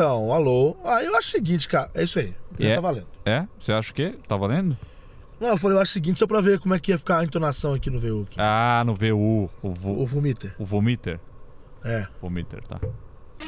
Então, 0.00 0.32
alô. 0.32 0.78
Ah, 0.82 1.04
eu 1.04 1.14
acho 1.14 1.28
o 1.28 1.30
seguinte, 1.30 1.68
cara. 1.68 1.90
É 1.92 2.04
isso 2.04 2.18
aí. 2.18 2.34
É? 2.58 2.74
tá 2.74 2.80
valendo. 2.80 3.06
É? 3.22 3.46
Você 3.58 3.70
acha 3.70 3.92
o 3.92 3.94
quê? 3.94 4.14
Tá 4.26 4.34
valendo? 4.34 4.74
Não, 5.38 5.48
eu 5.48 5.58
falei, 5.58 5.76
eu 5.76 5.80
acho 5.82 5.90
o 5.90 5.92
seguinte, 5.92 6.18
só 6.18 6.26
pra 6.26 6.40
ver 6.40 6.58
como 6.58 6.72
é 6.72 6.78
que 6.78 6.90
ia 6.90 6.98
ficar 6.98 7.18
a 7.18 7.24
entonação 7.24 7.74
aqui 7.74 7.90
no 7.90 8.00
VU. 8.00 8.22
aqui. 8.22 8.36
Ah, 8.38 8.82
no 8.86 8.94
VU. 8.94 9.50
O, 9.62 9.74
vo, 9.74 10.00
O 10.00 10.06
Vomiter. 10.06 10.54
o 10.58 10.64
Vomiter. 10.64 11.20
É. 11.84 12.06
Vomiter, 12.18 12.62
tá. 12.66 12.80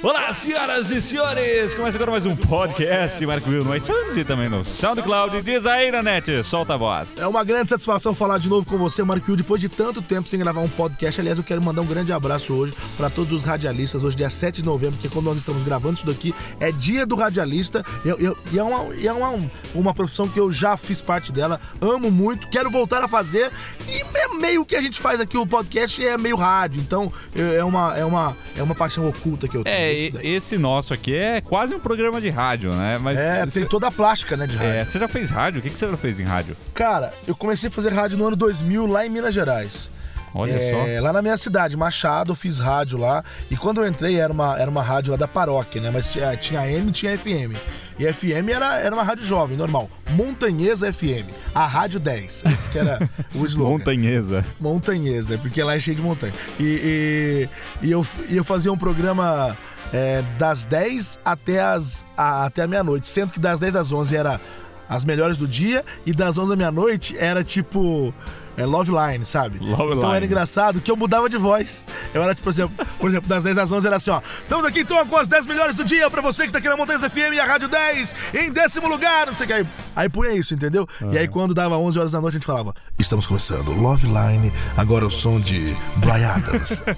Olá, 0.02 0.32
senhoras 0.32 0.90
e 0.90 1.00
senhores! 1.00 1.76
Começa 1.76 1.96
agora 1.96 2.10
mais 2.10 2.26
um 2.26 2.35
podcast 2.35 3.24
Marco 3.24 3.48
Will 3.48 3.64
no 3.64 3.74
iTunes 3.76 4.17
e 4.17 4.24
também 4.24 4.48
no 4.48 4.64
SoundCloud. 4.64 5.40
Diz 5.42 5.64
aí, 5.64 5.92
Nanete, 5.92 6.42
solta 6.42 6.74
a 6.74 6.76
voz. 6.76 7.17
É 7.18 7.26
uma 7.26 7.44
grande 7.44 7.71
satisfação 7.71 8.12
falar 8.12 8.38
de 8.38 8.49
novo 8.49 8.67
com 8.67 8.76
você, 8.76 9.04
Marquinhos, 9.04 9.38
depois 9.38 9.60
de 9.60 9.68
tanto 9.68 10.03
tempo 10.03 10.28
sem 10.28 10.40
gravar 10.40 10.60
um 10.60 10.68
podcast. 10.68 11.21
Aliás, 11.21 11.38
eu 11.38 11.44
quero 11.44 11.62
mandar 11.62 11.82
um 11.82 11.86
grande 11.86 12.12
abraço 12.12 12.53
hoje 12.53 12.74
para 12.96 13.08
todos 13.08 13.32
os 13.32 13.44
radialistas. 13.44 14.03
Hoje, 14.03 14.17
dia 14.17 14.28
7 14.28 14.60
de 14.60 14.64
novembro, 14.64 14.96
porque 14.96 15.08
quando 15.08 15.26
nós 15.26 15.38
estamos 15.38 15.62
gravando 15.62 15.94
isso 15.94 16.06
daqui, 16.06 16.34
é 16.59 16.73
dia 16.73 17.06
do 17.06 17.14
radialista. 17.14 17.84
E, 18.05 18.58
é, 18.58 18.62
uma, 18.62 18.94
é 19.00 19.12
uma, 19.12 19.50
uma 19.72 19.94
profissão 19.94 20.28
que 20.28 20.41
eu 20.41 20.50
já 20.50 20.77
fiz 20.77 21.00
parte 21.00 21.30
dela, 21.30 21.60
amo 21.80 22.10
muito, 22.10 22.48
quero 22.48 22.69
voltar 22.70 23.05
a 23.05 23.08
fazer. 23.08 23.52
E 23.88 24.02
é 24.19 24.34
meio 24.34 24.64
que 24.64 24.74
a 24.74 24.80
gente 24.80 25.00
faz 25.00 25.20
aqui 25.20 25.38
o 25.38 25.46
podcast 25.46 26.05
é 26.05 26.19
meio 26.19 26.34
rádio, 26.34 26.80
então 26.80 27.12
é 27.36 27.52
é 27.62 27.64
uma, 27.64 27.96
é 27.96 28.05
uma, 28.05 28.36
é 28.56 28.62
uma 28.62 28.74
paixão 28.74 29.08
oculta 29.08 29.46
que 29.46 29.56
eu 29.56 29.64
tenho. 29.64 29.77
É, 29.77 29.91
daí. 30.10 30.34
esse 30.34 30.59
nosso 30.59 30.92
aqui 30.95 31.14
é 31.14 31.41
quase 31.41 31.74
um 31.74 31.80
programa 31.80 32.20
de 32.20 32.28
rádio, 32.30 32.73
né? 32.74 32.98
Mas 32.98 33.19
É, 33.20 33.45
cê- 33.48 33.60
tem 33.60 33.69
toda 33.69 33.87
a 33.88 33.91
plástica, 33.91 34.37
né, 34.37 34.46
de 34.46 34.56
rádio. 34.56 34.73
é, 34.73 34.84
você 34.84 34.98
já 34.98 35.09
fez 35.09 35.30
rádio? 35.30 35.60
O 35.60 35.62
que 35.62 35.70
que 35.70 35.78
você 35.78 35.88
já 35.88 35.96
fez 35.96 36.19
em 36.20 36.24
rádio? 36.24 36.56
Cara, 36.74 37.12
eu 37.27 37.34
comecei 37.34 37.69
a 37.69 37.73
fazer 37.73 37.92
rádio 37.92 38.16
no 38.19 38.27
ano 38.27 38.36
2000 38.36 38.86
lá 38.86 39.05
em 39.06 39.09
Minas 39.10 39.34
Gerais. 39.34 39.91
Olha 40.34 40.50
É, 40.52 40.98
lá 40.98 41.12
na 41.12 41.20
minha 41.20 41.36
cidade, 41.36 41.77
Machado, 41.77 42.33
eu 42.33 42.34
fiz 42.34 42.59
rádio 42.59 42.97
lá. 42.97 43.23
E 43.50 43.56
quando 43.56 43.83
eu 43.83 43.86
entrei, 43.86 44.19
era 44.19 44.33
uma, 44.33 44.59
era 44.59 44.70
uma 44.70 44.83
rádio 44.83 45.10
lá 45.10 45.16
da 45.19 45.28
paróquia, 45.28 45.78
né? 45.78 45.91
Mas 45.92 46.11
tinha, 46.11 46.34
tinha 46.38 46.61
AM 46.61 46.88
e 46.88 46.91
tinha 46.91 47.19
FM. 47.19 47.55
E 47.98 48.11
FM 48.11 48.48
era, 48.48 48.78
era 48.78 48.95
uma 48.97 49.02
rádio 49.02 49.27
jovem, 49.27 49.59
normal. 49.59 49.91
Montanhesa 50.12 50.91
FM. 50.91 51.28
A 51.55 51.66
Rádio 51.66 52.00
10. 52.00 52.44
Esse 52.47 52.69
que 52.70 52.78
era 52.78 52.98
o 53.34 53.41
só. 53.41 53.44
slogan. 53.44 53.70
Montanhesa. 53.72 54.47
Montanhesa, 54.59 55.36
porque 55.36 55.62
lá 55.62 55.77
é 55.77 55.81
cheio 55.81 55.97
de 55.97 56.03
montanha. 56.03 56.33
E, 56.59 57.48
e, 57.83 57.86
e 57.86 57.91
eu, 57.91 58.06
e 58.31 58.34
eu 58.38 58.42
fazia 58.42 58.72
um 58.72 58.78
programa 58.78 59.55
é, 59.92 60.22
das 60.38 60.64
10 60.66 61.18
até, 61.24 61.60
as, 61.60 62.04
a, 62.16 62.46
até 62.46 62.62
a 62.62 62.66
meia-noite. 62.66 63.08
Sendo 63.08 63.32
que 63.32 63.40
das 63.40 63.60
10 63.60 63.76
às 63.76 63.92
11 63.92 64.16
era 64.16 64.40
as 64.88 65.04
melhores 65.04 65.38
do 65.38 65.46
dia 65.46 65.84
e 66.04 66.12
das 66.12 66.36
11 66.36 66.52
à 66.52 66.56
meia-noite 66.56 67.16
era 67.18 67.42
tipo. 67.44 68.12
É 68.54 68.66
Love 68.66 68.90
Line, 68.92 69.24
sabe? 69.24 69.58
Love 69.58 69.94
então 69.94 70.10
era 70.10 70.16
Line. 70.20 70.26
engraçado 70.26 70.78
que 70.78 70.90
eu 70.90 70.96
mudava 70.96 71.26
de 71.26 71.38
voz. 71.38 71.82
Eu 72.12 72.22
era, 72.22 72.34
tipo, 72.34 72.44
por 72.44 72.50
exemplo, 72.50 72.86
por 73.00 73.08
exemplo, 73.08 73.26
das 73.26 73.42
10 73.42 73.56
às 73.56 73.72
11 73.72 73.86
era 73.86 73.96
assim, 73.96 74.10
ó. 74.10 74.20
Estamos 74.42 74.66
aqui 74.66 74.80
então 74.80 75.06
com 75.06 75.16
as 75.16 75.26
10 75.26 75.46
melhores 75.46 75.74
do 75.74 75.82
dia 75.82 76.10
pra 76.10 76.20
você 76.20 76.44
que 76.44 76.52
tá 76.52 76.58
aqui 76.58 76.68
na 76.68 76.76
Montanhas 76.76 77.00
FM 77.02 77.32
e 77.32 77.40
a 77.40 77.46
Rádio 77.46 77.68
10 77.68 78.14
em 78.34 78.52
décimo 78.52 78.88
lugar, 78.88 79.28
não 79.28 79.34
sei 79.34 79.46
o 79.46 79.48
que. 79.48 79.54
Aí, 79.54 79.66
aí 79.94 80.08
punha 80.08 80.32
isso, 80.32 80.54
entendeu? 80.54 80.86
E 81.10 81.18
aí 81.18 81.28
quando 81.28 81.54
dava 81.54 81.76
11 81.76 81.98
horas 81.98 82.12
da 82.12 82.20
noite 82.20 82.36
a 82.36 82.38
gente 82.38 82.46
falava, 82.46 82.74
estamos 82.98 83.26
começando 83.26 83.72
Love 83.72 84.06
Line, 84.06 84.52
agora 84.76 85.06
o 85.06 85.10
som 85.10 85.40
de 85.40 85.76
Bly 85.96 86.24
Adams. 86.24 86.82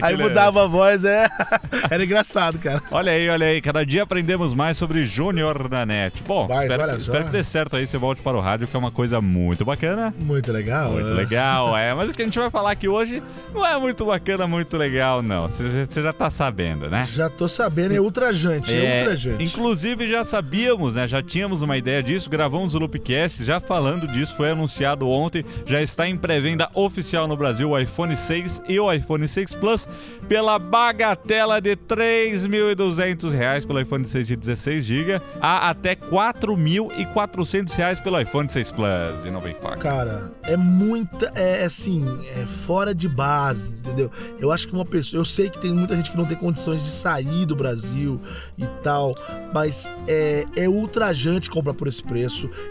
Aí 0.00 0.16
mudava 0.16 0.62
a 0.62 0.66
voz, 0.66 1.04
é. 1.04 1.28
Era 1.90 2.04
engraçado, 2.04 2.56
cara. 2.58 2.80
Olha 2.90 3.10
aí, 3.10 3.28
olha 3.28 3.46
aí. 3.46 3.60
Cada 3.60 3.84
dia 3.84 4.04
aprendemos 4.04 4.54
mais 4.54 4.76
sobre 4.76 5.04
Júnior 5.04 5.68
da 5.68 5.84
NET. 5.84 6.22
Bom, 6.22 6.46
Vai, 6.46 6.66
espero, 6.66 7.00
espero 7.00 7.24
que 7.24 7.30
dê 7.30 7.42
certo 7.42 7.76
aí. 7.76 7.86
Você 7.86 7.98
volte 7.98 8.22
para 8.22 8.36
o 8.36 8.40
rádio, 8.40 8.68
que 8.68 8.76
é 8.76 8.78
uma 8.78 8.92
coisa 8.92 9.20
muito 9.20 9.64
bacana. 9.64 10.14
Muito 10.20 10.52
legal. 10.52 10.92
Muito 10.92 11.08
é. 11.08 11.14
legal, 11.14 11.76
é. 11.76 11.92
Mas 11.94 12.10
o 12.10 12.12
que 12.12 12.22
a 12.22 12.24
gente 12.24 12.38
vai 12.38 12.48
falar 12.48 12.70
aqui 12.70 12.88
hoje 12.88 13.20
não 13.52 13.66
é 13.66 13.76
muito 13.76 14.04
bacana, 14.04 14.46
muito 14.46 14.76
legal, 14.76 15.20
não. 15.20 15.48
Você 15.48 15.84
você 15.86 16.02
já 16.02 16.12
tá 16.12 16.30
sabendo, 16.30 16.88
né? 16.88 17.08
Já 17.12 17.28
tô 17.28 17.48
sabendo, 17.48 17.94
é 17.94 18.00
ultrajante, 18.00 18.74
é, 18.74 19.00
ultrajante. 19.00 19.44
inclusive 19.44 20.08
já 20.08 20.24
sabíamos, 20.24 20.94
né? 20.94 21.08
Já 21.08 21.22
tínhamos 21.22 21.62
uma 21.62 21.76
ideia 21.76 22.02
disso, 22.02 22.21
gravamos 22.26 22.74
o 22.74 22.78
Loopcast, 22.78 23.44
já 23.44 23.60
falando 23.60 24.06
disso, 24.06 24.36
foi 24.36 24.50
anunciado 24.50 25.08
ontem, 25.08 25.44
já 25.66 25.80
está 25.80 26.08
em 26.08 26.16
pré-venda 26.16 26.68
oficial 26.74 27.26
no 27.26 27.36
Brasil 27.36 27.70
o 27.70 27.78
iPhone 27.78 28.16
6 28.16 28.62
e 28.68 28.78
o 28.78 28.92
iPhone 28.92 29.26
6 29.26 29.54
Plus 29.56 29.88
pela 30.28 30.58
bagatela 30.58 31.60
de 31.60 31.76
3.200 31.76 33.30
reais 33.30 33.64
pelo 33.64 33.80
iPhone 33.80 34.06
6 34.06 34.26
de 34.26 34.36
16 34.36 34.84
GB 34.84 35.20
a 35.40 35.70
até 35.70 35.94
4.400 35.94 37.74
reais 37.74 38.00
pelo 38.00 38.20
iPhone 38.20 38.50
6 38.50 38.72
Plus. 38.72 39.24
E 39.24 39.30
não 39.30 39.40
vem 39.40 39.54
faca. 39.54 39.76
Cara, 39.76 40.32
é 40.42 40.56
muita. 40.56 41.32
É 41.34 41.64
assim, 41.64 42.06
é 42.36 42.46
fora 42.66 42.94
de 42.94 43.08
base, 43.08 43.72
entendeu? 43.72 44.10
Eu 44.38 44.52
acho 44.52 44.68
que 44.68 44.74
uma 44.74 44.84
pessoa. 44.84 45.20
Eu 45.20 45.24
sei 45.24 45.48
que 45.50 45.58
tem 45.58 45.72
muita 45.72 45.96
gente 45.96 46.10
que 46.10 46.16
não 46.16 46.26
tem 46.26 46.36
condições 46.36 46.82
de 46.82 46.90
sair 46.90 47.46
do 47.46 47.56
Brasil 47.56 48.20
e 48.58 48.66
tal, 48.82 49.14
mas 49.52 49.92
é, 50.06 50.44
é 50.56 50.68
ultrajante 50.68 51.50
comprar 51.50 51.74
por 51.74 51.88
esse. 51.88 52.02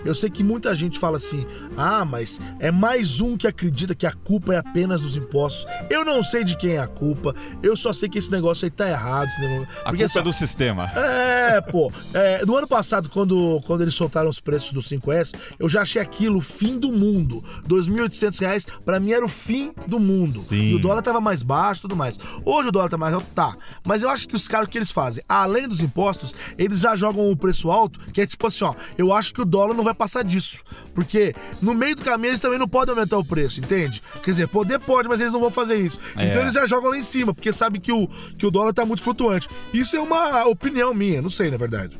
Eu 0.05 0.13
sei 0.15 0.29
que 0.29 0.43
muita 0.43 0.73
gente 0.75 0.97
fala 0.99 1.17
assim: 1.17 1.45
ah, 1.77 2.03
mas 2.05 2.39
é 2.59 2.71
mais 2.71 3.19
um 3.19 3.35
que 3.37 3.47
acredita 3.47 3.93
que 3.95 4.05
a 4.05 4.11
culpa 4.11 4.53
é 4.53 4.57
apenas 4.57 5.01
dos 5.01 5.15
impostos. 5.15 5.65
Eu 5.89 6.03
não 6.05 6.21
sei 6.23 6.43
de 6.43 6.55
quem 6.57 6.71
é 6.73 6.79
a 6.79 6.87
culpa, 6.87 7.33
eu 7.63 7.75
só 7.75 7.91
sei 7.93 8.07
que 8.09 8.17
esse 8.17 8.31
negócio 8.31 8.65
aí 8.65 8.71
tá 8.71 8.87
errado. 8.89 9.29
negócio- 9.39 9.63
A 9.63 9.89
Porque, 9.89 10.03
culpa 10.03 10.05
assim, 10.05 10.19
é 10.19 10.21
do 10.21 10.33
sistema. 10.33 10.91
é, 10.95 11.30
pô. 11.61 11.91
É, 12.13 12.45
no 12.45 12.55
ano 12.55 12.67
passado, 12.67 13.09
quando, 13.09 13.61
quando 13.65 13.81
eles 13.81 13.93
soltaram 13.93 14.29
os 14.29 14.39
preços 14.39 14.73
do 14.73 14.81
5S, 14.81 15.33
eu 15.57 15.67
já 15.67 15.81
achei 15.81 16.01
aquilo 16.01 16.39
o 16.39 16.41
fim 16.41 16.77
do 16.77 16.91
mundo. 16.91 17.43
2.800 17.67 18.39
reais, 18.39 18.67
pra 18.85 18.99
mim 18.99 19.11
era 19.13 19.25
o 19.25 19.29
fim 19.29 19.73
do 19.87 19.99
mundo. 19.99 20.39
Sim. 20.39 20.71
E 20.71 20.75
o 20.75 20.79
dólar 20.79 21.01
tava 21.01 21.19
mais 21.19 21.41
baixo 21.41 21.79
e 21.79 21.83
tudo 21.83 21.95
mais. 21.95 22.19
Hoje 22.45 22.69
o 22.69 22.71
dólar 22.71 22.89
tá 22.89 22.97
mais 22.97 23.13
alto, 23.13 23.27
tá. 23.33 23.55
Mas 23.85 24.03
eu 24.03 24.09
acho 24.09 24.27
que 24.27 24.35
os 24.35 24.47
caras, 24.47 24.67
o 24.67 24.69
que 24.69 24.77
eles 24.77 24.91
fazem? 24.91 25.23
Além 25.27 25.67
dos 25.67 25.81
impostos, 25.81 26.35
eles 26.57 26.81
já 26.81 26.95
jogam 26.95 27.29
o 27.29 27.35
preço 27.35 27.71
alto, 27.71 27.99
que 28.11 28.21
é 28.21 28.27
tipo 28.27 28.45
assim, 28.45 28.63
ó, 28.63 28.73
eu 28.97 29.13
acho 29.13 29.33
que 29.33 29.41
o 29.41 29.45
dólar 29.45 29.73
não 29.73 29.83
vai 29.83 29.93
passar 29.93 30.23
disso. 30.23 30.63
Porque 30.93 31.33
no 31.61 31.73
meio 31.73 31.95
do 31.95 32.03
caminho 32.03 32.31
eles 32.31 32.39
também 32.39 32.59
não 32.59 32.67
podem 32.67 32.93
aumentar 32.93 33.17
o 33.17 33.25
preço, 33.25 33.59
entende? 33.59 34.01
Quer 34.21 34.31
dizer, 34.31 34.47
poder 34.47 34.79
pode, 34.79 35.07
mas 35.07 35.19
eles 35.19 35.33
não 35.33 35.39
vão 35.39 35.51
fazer 35.51 35.77
isso. 35.77 35.97
É. 36.15 36.27
Então 36.27 36.41
eles 36.41 36.53
já 36.53 36.65
jogam 36.65 36.91
lá 36.91 36.97
em 36.97 37.03
cima, 37.03 37.33
porque 37.33 37.51
sabe 37.51 37.79
que 37.79 37.91
o, 37.91 38.07
que 38.37 38.45
o 38.45 38.51
dólar 38.51 38.73
tá 38.73 38.85
muito 38.85 39.01
flutuante. 39.01 39.47
Isso 39.73 39.95
é 39.95 39.99
uma 39.99 40.45
opinião 40.45 40.93
minha, 40.93 41.21
não 41.21 41.29
sei, 41.31 41.49
na 41.49 41.57
verdade. 41.57 41.95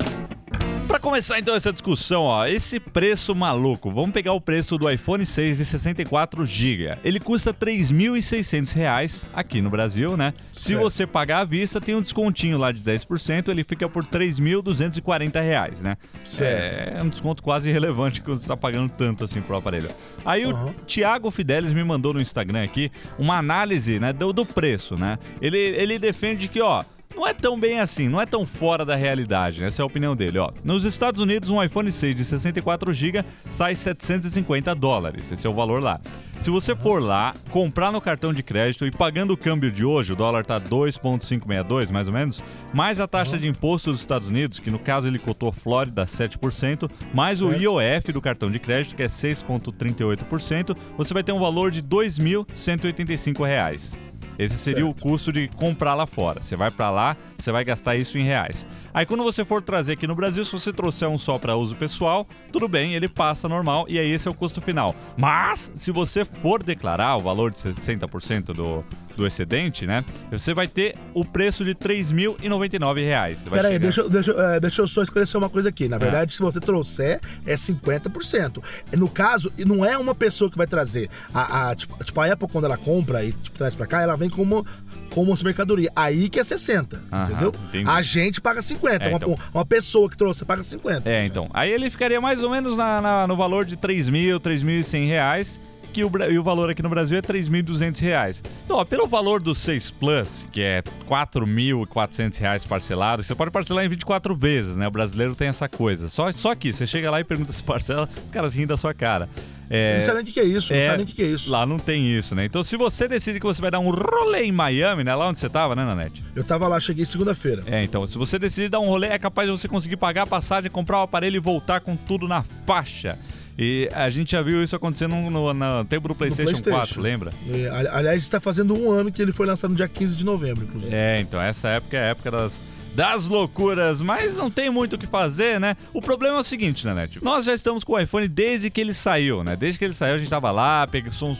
Pra 0.86 0.98
começar 0.98 1.38
então 1.38 1.54
essa 1.54 1.72
discussão, 1.72 2.24
ó, 2.24 2.44
esse 2.46 2.78
preço 2.78 3.34
maluco, 3.34 3.90
vamos 3.90 4.10
pegar 4.12 4.34
o 4.34 4.40
preço 4.40 4.76
do 4.76 4.90
iPhone 4.90 5.24
6 5.24 5.56
de 5.58 5.64
64 5.64 6.44
GB. 6.44 6.98
Ele 7.02 7.18
custa 7.18 7.54
3.600 7.54 8.72
reais 8.74 9.24
aqui 9.32 9.62
no 9.62 9.70
Brasil, 9.70 10.16
né? 10.18 10.34
Se 10.54 10.70
Certo. 10.70 10.80
você 10.82 11.06
pagar 11.06 11.38
à 11.38 11.44
vista, 11.44 11.80
tem 11.80 11.94
um 11.94 12.02
descontinho 12.02 12.58
lá 12.58 12.72
de 12.72 12.80
10%, 12.80 13.48
ele 13.48 13.64
fica 13.64 13.88
por 13.88 14.04
3.240 14.04 15.40
reais, 15.40 15.80
né? 15.80 15.96
Certo. 16.26 16.98
É 16.98 17.02
um 17.02 17.08
desconto 17.08 17.42
quase 17.42 17.70
irrelevante 17.70 18.20
quando 18.20 18.40
você 18.40 18.48
tá 18.48 18.56
pagando 18.56 18.90
tanto 18.90 19.24
assim 19.24 19.40
pro 19.40 19.56
aparelho. 19.56 19.88
Aí 20.26 20.44
Uhum. 20.44 20.70
o 20.70 20.72
Thiago 20.84 21.30
Fidelis 21.30 21.72
me 21.72 21.82
mandou 21.84 22.12
no 22.12 22.20
Instagram 22.20 22.64
aqui 22.64 22.90
uma 23.18 23.38
análise, 23.38 23.98
né, 23.98 24.12
do, 24.12 24.32
do 24.32 24.44
preço, 24.44 24.96
né? 24.96 25.18
Ele, 25.40 25.56
ele 25.58 25.98
defende 25.98 26.48
que, 26.48 26.60
ó, 26.60 26.84
não 27.14 27.26
é 27.26 27.32
tão 27.32 27.58
bem 27.58 27.80
assim, 27.80 28.08
não 28.08 28.20
é 28.20 28.26
tão 28.26 28.46
fora 28.46 28.84
da 28.84 28.96
realidade, 28.96 29.60
né? 29.60 29.68
essa 29.68 29.80
é 29.80 29.84
a 29.84 29.86
opinião 29.86 30.14
dele, 30.14 30.38
ó. 30.38 30.50
Nos 30.64 30.84
Estados 30.84 31.20
Unidos, 31.20 31.50
um 31.50 31.62
iPhone 31.62 31.90
6 31.90 32.14
de 32.14 32.24
64 32.24 32.92
GB 32.92 33.24
sai 33.50 33.74
750 33.74 34.74
dólares, 34.74 35.30
esse 35.32 35.46
é 35.46 35.50
o 35.50 35.54
valor 35.54 35.82
lá. 35.82 36.00
Se 36.38 36.50
você 36.50 36.74
for 36.74 37.00
lá, 37.00 37.34
comprar 37.50 37.92
no 37.92 38.00
cartão 38.00 38.34
de 38.34 38.42
crédito 38.42 38.84
e 38.84 38.90
pagando 38.90 39.32
o 39.32 39.36
câmbio 39.36 39.70
de 39.70 39.84
hoje, 39.84 40.12
o 40.12 40.16
dólar 40.16 40.44
tá 40.44 40.60
2.562 40.60 41.92
mais 41.92 42.08
ou 42.08 42.12
menos, 42.12 42.42
mais 42.74 42.98
a 42.98 43.06
taxa 43.06 43.38
de 43.38 43.46
imposto 43.46 43.92
dos 43.92 44.00
Estados 44.00 44.28
Unidos, 44.28 44.58
que 44.58 44.70
no 44.70 44.78
caso 44.78 45.06
ele 45.06 45.18
cotou 45.18 45.52
Flórida 45.52 46.04
7%, 46.04 46.90
mais 47.14 47.40
o. 47.40 47.52
IOF 47.52 48.12
do 48.12 48.20
cartão 48.20 48.50
de 48.50 48.58
crédito, 48.58 48.96
que 48.96 49.02
é 49.02 49.06
6.38%, 49.06 50.76
você 50.96 51.14
vai 51.14 51.22
ter 51.22 51.32
um 51.32 51.38
valor 51.38 51.70
de 51.70 51.82
2.185 51.82 53.46
reais. 53.46 53.96
Esse 54.38 54.56
seria 54.56 54.86
o 54.86 54.94
custo 54.94 55.32
de 55.32 55.48
comprar 55.48 55.94
lá 55.94 56.06
fora. 56.06 56.42
Você 56.42 56.56
vai 56.56 56.70
pra 56.70 56.90
lá, 56.90 57.16
você 57.38 57.52
vai 57.52 57.64
gastar 57.64 57.96
isso 57.96 58.18
em 58.18 58.24
reais. 58.24 58.66
Aí 58.92 59.06
quando 59.06 59.22
você 59.22 59.44
for 59.44 59.62
trazer 59.62 59.92
aqui 59.92 60.06
no 60.06 60.14
Brasil, 60.14 60.44
se 60.44 60.52
você 60.52 60.72
trouxer 60.72 61.08
um 61.08 61.18
só 61.18 61.38
para 61.38 61.56
uso 61.56 61.76
pessoal, 61.76 62.26
tudo 62.52 62.68
bem, 62.68 62.94
ele 62.94 63.08
passa 63.08 63.48
normal 63.48 63.86
e 63.88 63.98
aí 63.98 64.10
esse 64.10 64.28
é 64.28 64.30
o 64.30 64.34
custo 64.34 64.60
final. 64.60 64.94
Mas 65.16 65.72
se 65.74 65.90
você 65.90 66.24
for 66.24 66.62
declarar 66.62 67.16
o 67.16 67.20
valor 67.20 67.50
de 67.50 67.58
60% 67.58 68.52
do, 68.52 68.84
do 69.16 69.26
excedente, 69.26 69.86
né? 69.86 70.04
Você 70.30 70.54
vai 70.54 70.66
ter 70.66 70.96
o 71.14 71.24
preço 71.24 71.64
de 71.64 71.74
3.099 71.74 73.04
reais. 73.04 73.40
Você 73.40 73.50
vai 73.50 73.60
Peraí, 73.60 73.78
deixa, 73.78 74.00
eu- 74.02 74.08
deixa, 74.10 74.32
é, 74.32 74.60
deixa 74.60 74.82
eu 74.82 74.88
só 74.88 75.02
esclarecer 75.02 75.38
uma 75.38 75.48
coisa 75.50 75.68
aqui. 75.68 75.88
Na 75.88 75.98
verdade, 75.98 76.34
se 76.34 76.40
você 76.40 76.60
trouxer, 76.60 77.20
é 77.46 77.54
50%. 77.56 78.62
No 78.96 79.08
caso, 79.08 79.52
e 79.58 79.64
não 79.64 79.84
é 79.84 79.96
uma 79.98 80.14
pessoa 80.14 80.50
que 80.50 80.56
vai 80.56 80.66
trazer. 80.66 81.08
A, 81.34 81.70
a- 81.70 81.74
tipo, 81.74 82.02
tipo, 82.04 82.20
a 82.20 82.32
Apple, 82.32 82.48
quando 82.48 82.64
ela 82.64 82.76
compra 82.76 83.24
e 83.24 83.32
tipo, 83.32 83.56
traz 83.58 83.74
pra 83.74 83.86
cá, 83.86 84.00
ela 84.02 84.16
vem 84.16 84.30
como, 84.30 84.66
como 85.10 85.32
mercadoria. 85.42 85.90
Aí 85.96 86.28
que 86.28 86.38
é 86.40 86.44
60, 86.44 87.02
Aham, 87.12 87.24
entendeu? 87.24 87.52
entendi. 87.68 87.88
A 87.90 88.00
gente 88.02 88.40
paga 88.40 88.62
50. 88.62 89.04
É, 89.04 89.08
uma, 89.08 89.16
então. 89.16 89.36
uma 89.52 89.64
pessoa 89.64 90.08
que 90.08 90.16
trouxe 90.16 90.44
paga 90.44 90.62
50. 90.62 91.10
É, 91.10 91.24
então. 91.26 91.48
Aí 91.52 91.70
ele 91.70 91.90
ficaria 91.90 92.20
mais 92.20 92.42
ou 92.42 92.50
menos 92.50 92.76
na- 92.76 93.00
na- 93.00 93.26
no 93.26 93.36
valor 93.36 93.64
de 93.64 93.76
3 93.76 94.08
mil, 94.08 94.38
3.100 94.40 95.06
reais. 95.06 95.60
Que 95.92 96.02
o, 96.02 96.10
e 96.30 96.38
o 96.38 96.42
valor 96.42 96.70
aqui 96.70 96.82
no 96.82 96.88
Brasil 96.88 97.16
é 97.16 97.20
R$ 97.20 97.38
3.200. 97.38 98.42
Então, 98.64 98.76
ó, 98.76 98.84
pelo 98.84 99.06
valor 99.06 99.40
do 99.40 99.54
6 99.54 99.90
Plus, 99.92 100.46
que 100.50 100.60
é 100.60 100.76
R$ 100.78 100.84
4.400 101.08 102.66
parcelado, 102.66 103.22
você 103.22 103.34
pode 103.34 103.50
parcelar 103.50 103.84
em 103.84 103.88
24 103.88 104.34
vezes, 104.34 104.76
né? 104.76 104.88
O 104.88 104.90
brasileiro 104.90 105.34
tem 105.34 105.48
essa 105.48 105.68
coisa. 105.68 106.08
Só, 106.08 106.32
só 106.32 106.54
que 106.54 106.72
você 106.72 106.86
chega 106.86 107.10
lá 107.10 107.20
e 107.20 107.24
pergunta 107.24 107.52
se 107.52 107.62
parcela, 107.62 108.08
os 108.24 108.30
caras 108.30 108.54
riem 108.54 108.66
da 108.66 108.76
sua 108.76 108.94
cara. 108.94 109.28
É, 109.74 109.94
não 109.94 110.02
sei 110.02 110.14
nem 110.14 110.22
o 110.22 110.26
que 110.26 110.40
é 110.40 110.44
isso, 110.44 110.72
não 110.72 110.78
é, 110.78 110.96
nem 110.98 111.06
o 111.06 111.08
que 111.08 111.22
é 111.22 111.26
isso. 111.26 111.50
Lá 111.50 111.64
não 111.64 111.78
tem 111.78 112.14
isso, 112.14 112.34
né? 112.34 112.44
Então, 112.44 112.62
se 112.62 112.76
você 112.76 113.08
decide 113.08 113.40
que 113.40 113.46
você 113.46 113.60
vai 113.60 113.70
dar 113.70 113.78
um 113.78 113.90
rolê 113.90 114.44
em 114.44 114.52
Miami, 114.52 115.02
né? 115.02 115.14
Lá 115.14 115.28
onde 115.28 115.38
você 115.38 115.48
tava, 115.48 115.74
né, 115.74 115.82
Nanete? 115.82 116.22
Eu 116.36 116.44
tava 116.44 116.68
lá, 116.68 116.78
cheguei 116.78 117.06
segunda-feira. 117.06 117.62
É, 117.66 117.82
então, 117.82 118.06
se 118.06 118.18
você 118.18 118.38
decidir 118.38 118.68
dar 118.68 118.80
um 118.80 118.86
rolê, 118.86 119.08
é 119.08 119.18
capaz 119.18 119.48
de 119.48 119.56
você 119.56 119.68
conseguir 119.68 119.96
pagar 119.96 120.22
a 120.22 120.26
passagem, 120.26 120.70
comprar 120.70 120.98
o 120.98 121.02
aparelho 121.02 121.36
e 121.36 121.38
voltar 121.38 121.80
com 121.80 121.96
tudo 121.96 122.28
na 122.28 122.42
faixa. 122.66 123.18
E 123.58 123.88
a 123.92 124.08
gente 124.08 124.32
já 124.32 124.42
viu 124.42 124.62
isso 124.62 124.74
acontecendo 124.74 125.14
no, 125.14 125.52
no 125.52 125.84
tempo 125.84 126.08
do 126.08 126.14
PlayStation, 126.14 126.50
PlayStation 126.50 126.78
4, 126.78 127.00
lembra? 127.00 127.32
É, 127.50 127.88
aliás, 127.90 128.22
está 128.22 128.40
fazendo 128.40 128.74
um 128.74 128.90
ano 128.90 129.12
que 129.12 129.20
ele 129.20 129.32
foi 129.32 129.46
lançado 129.46 129.70
no 129.70 129.76
dia 129.76 129.88
15 129.88 130.16
de 130.16 130.24
novembro, 130.24 130.64
inclusive. 130.64 130.94
É, 130.94 131.20
então, 131.20 131.40
essa 131.40 131.68
época 131.68 131.96
é 131.96 132.00
a 132.00 132.06
época 132.06 132.30
das 132.30 132.60
das 132.94 133.26
loucuras, 133.26 134.00
mas 134.00 134.36
não 134.36 134.50
tem 134.50 134.70
muito 134.70 134.94
o 134.94 134.98
que 134.98 135.06
fazer, 135.06 135.58
né? 135.58 135.76
O 135.92 136.00
problema 136.00 136.36
é 136.36 136.40
o 136.40 136.44
seguinte, 136.44 136.86
né, 136.86 136.94
Net? 136.94 137.22
Nós 137.22 137.44
já 137.44 137.54
estamos 137.54 137.84
com 137.84 137.94
o 137.94 137.98
iPhone 137.98 138.28
desde 138.28 138.70
que 138.70 138.80
ele 138.80 138.92
saiu, 138.92 139.42
né? 139.42 139.56
Desde 139.56 139.78
que 139.78 139.84
ele 139.84 139.94
saiu, 139.94 140.14
a 140.14 140.18
gente 140.18 140.28
tava 140.28 140.50
lá, 140.50 140.86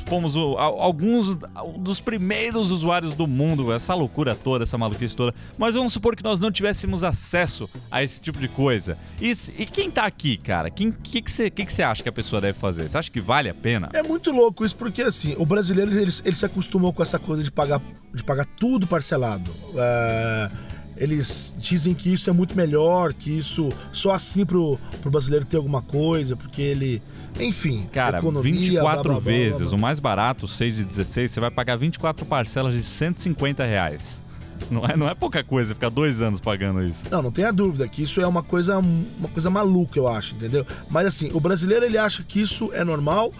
fomos 0.06 0.36
o, 0.36 0.56
alguns 0.56 1.36
dos 1.78 2.00
primeiros 2.00 2.70
usuários 2.70 3.14
do 3.14 3.26
mundo, 3.26 3.72
essa 3.72 3.94
loucura 3.94 4.34
toda, 4.34 4.64
essa 4.64 4.78
maluquice 4.78 5.14
toda. 5.14 5.34
Mas 5.58 5.74
vamos 5.74 5.92
supor 5.92 6.16
que 6.16 6.24
nós 6.24 6.40
não 6.40 6.50
tivéssemos 6.50 7.04
acesso 7.04 7.68
a 7.90 8.02
esse 8.02 8.20
tipo 8.20 8.38
de 8.38 8.48
coisa. 8.48 8.96
E, 9.20 9.30
e 9.58 9.66
quem 9.66 9.90
tá 9.90 10.04
aqui, 10.04 10.36
cara? 10.36 10.68
O 10.68 10.72
que 10.72 11.22
que 11.22 11.30
você 11.30 11.50
que 11.50 11.66
que 11.66 11.82
acha 11.82 12.02
que 12.02 12.08
a 12.08 12.12
pessoa 12.12 12.40
deve 12.40 12.58
fazer? 12.58 12.88
Você 12.88 12.98
acha 12.98 13.10
que 13.10 13.20
vale 13.20 13.48
a 13.48 13.54
pena? 13.54 13.90
É 13.92 14.02
muito 14.02 14.30
louco 14.30 14.64
isso, 14.64 14.76
porque 14.76 15.02
assim, 15.02 15.34
o 15.38 15.44
brasileiro 15.44 15.90
ele, 15.90 16.12
ele 16.24 16.36
se 16.36 16.46
acostumou 16.46 16.92
com 16.92 17.02
essa 17.02 17.18
coisa 17.18 17.42
de 17.42 17.50
pagar, 17.50 17.80
de 18.14 18.24
pagar 18.24 18.46
tudo 18.58 18.86
parcelado. 18.86 19.50
É 19.76 20.71
eles 20.96 21.54
dizem 21.58 21.94
que 21.94 22.12
isso 22.12 22.28
é 22.28 22.32
muito 22.32 22.56
melhor, 22.56 23.12
que 23.12 23.30
isso 23.30 23.70
só 23.92 24.12
assim 24.12 24.44
pro, 24.44 24.78
pro 25.00 25.10
brasileiro 25.10 25.44
ter 25.44 25.56
alguma 25.56 25.82
coisa, 25.82 26.36
porque 26.36 26.62
ele. 26.62 27.02
Enfim, 27.38 27.86
Cara, 27.92 28.18
economia, 28.18 28.52
24 28.52 28.82
blá, 28.82 29.02
blá, 29.02 29.12
blá, 29.12 29.20
vezes, 29.20 29.72
o 29.72 29.78
mais 29.78 29.98
barato, 29.98 30.46
6 30.46 30.76
de 30.76 30.84
16, 30.84 31.30
você 31.30 31.40
vai 31.40 31.50
pagar 31.50 31.76
24 31.76 32.26
parcelas 32.26 32.74
de 32.74 32.82
150 32.82 33.64
reais. 33.64 34.22
Não 34.70 34.84
é, 34.84 34.96
não 34.96 35.08
é 35.08 35.14
pouca 35.14 35.42
coisa 35.42 35.74
ficar 35.74 35.88
dois 35.88 36.22
anos 36.22 36.40
pagando 36.40 36.82
isso. 36.82 37.06
Não, 37.10 37.22
não 37.22 37.30
tenha 37.32 37.52
dúvida 37.52 37.86
que 37.88 38.02
isso 38.02 38.20
é 38.20 38.26
uma 38.26 38.42
coisa, 38.42 38.78
uma 38.78 39.28
coisa 39.32 39.50
maluca, 39.50 39.98
eu 39.98 40.08
acho, 40.08 40.34
entendeu? 40.34 40.66
Mas 40.90 41.06
assim, 41.06 41.30
o 41.32 41.40
brasileiro 41.40 41.84
ele 41.84 41.98
acha 41.98 42.22
que 42.22 42.40
isso 42.40 42.70
é 42.72 42.84
normal 42.84 43.32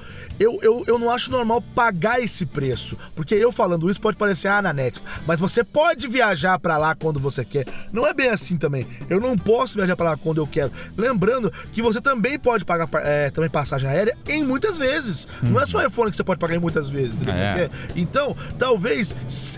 eu, 0.42 0.58
eu, 0.60 0.84
eu 0.88 0.98
não 0.98 1.10
acho 1.10 1.30
normal 1.30 1.62
pagar 1.74 2.20
esse 2.20 2.44
preço. 2.44 2.96
Porque 3.14 3.34
eu 3.34 3.52
falando 3.52 3.90
isso 3.90 4.00
pode 4.00 4.16
parecer, 4.16 4.48
ah, 4.48 4.60
na 4.60 4.72
net, 4.72 5.00
mas 5.26 5.38
você 5.38 5.62
pode 5.62 6.08
viajar 6.08 6.58
para 6.58 6.76
lá 6.76 6.94
quando 6.94 7.20
você 7.20 7.44
quer. 7.44 7.64
Não 7.92 8.06
é 8.06 8.12
bem 8.12 8.28
assim 8.28 8.56
também. 8.56 8.86
Eu 9.08 9.20
não 9.20 9.38
posso 9.38 9.76
viajar 9.76 9.96
para 9.96 10.10
lá 10.10 10.16
quando 10.16 10.38
eu 10.38 10.46
quero. 10.46 10.72
Lembrando 10.96 11.52
que 11.72 11.80
você 11.80 12.00
também 12.00 12.38
pode 12.38 12.64
pagar 12.64 12.88
é, 13.04 13.30
também 13.30 13.48
passagem 13.48 13.88
aérea 13.88 14.16
em 14.26 14.42
muitas 14.42 14.78
vezes. 14.78 15.26
Hum. 15.42 15.50
Não 15.50 15.60
é 15.60 15.66
só 15.66 15.84
iPhone 15.86 16.10
que 16.10 16.16
você 16.16 16.24
pode 16.24 16.40
pagar 16.40 16.56
em 16.56 16.60
muitas 16.60 16.90
vezes. 16.90 17.14
É. 17.28 17.70
Então, 17.94 18.36
talvez 18.58 19.14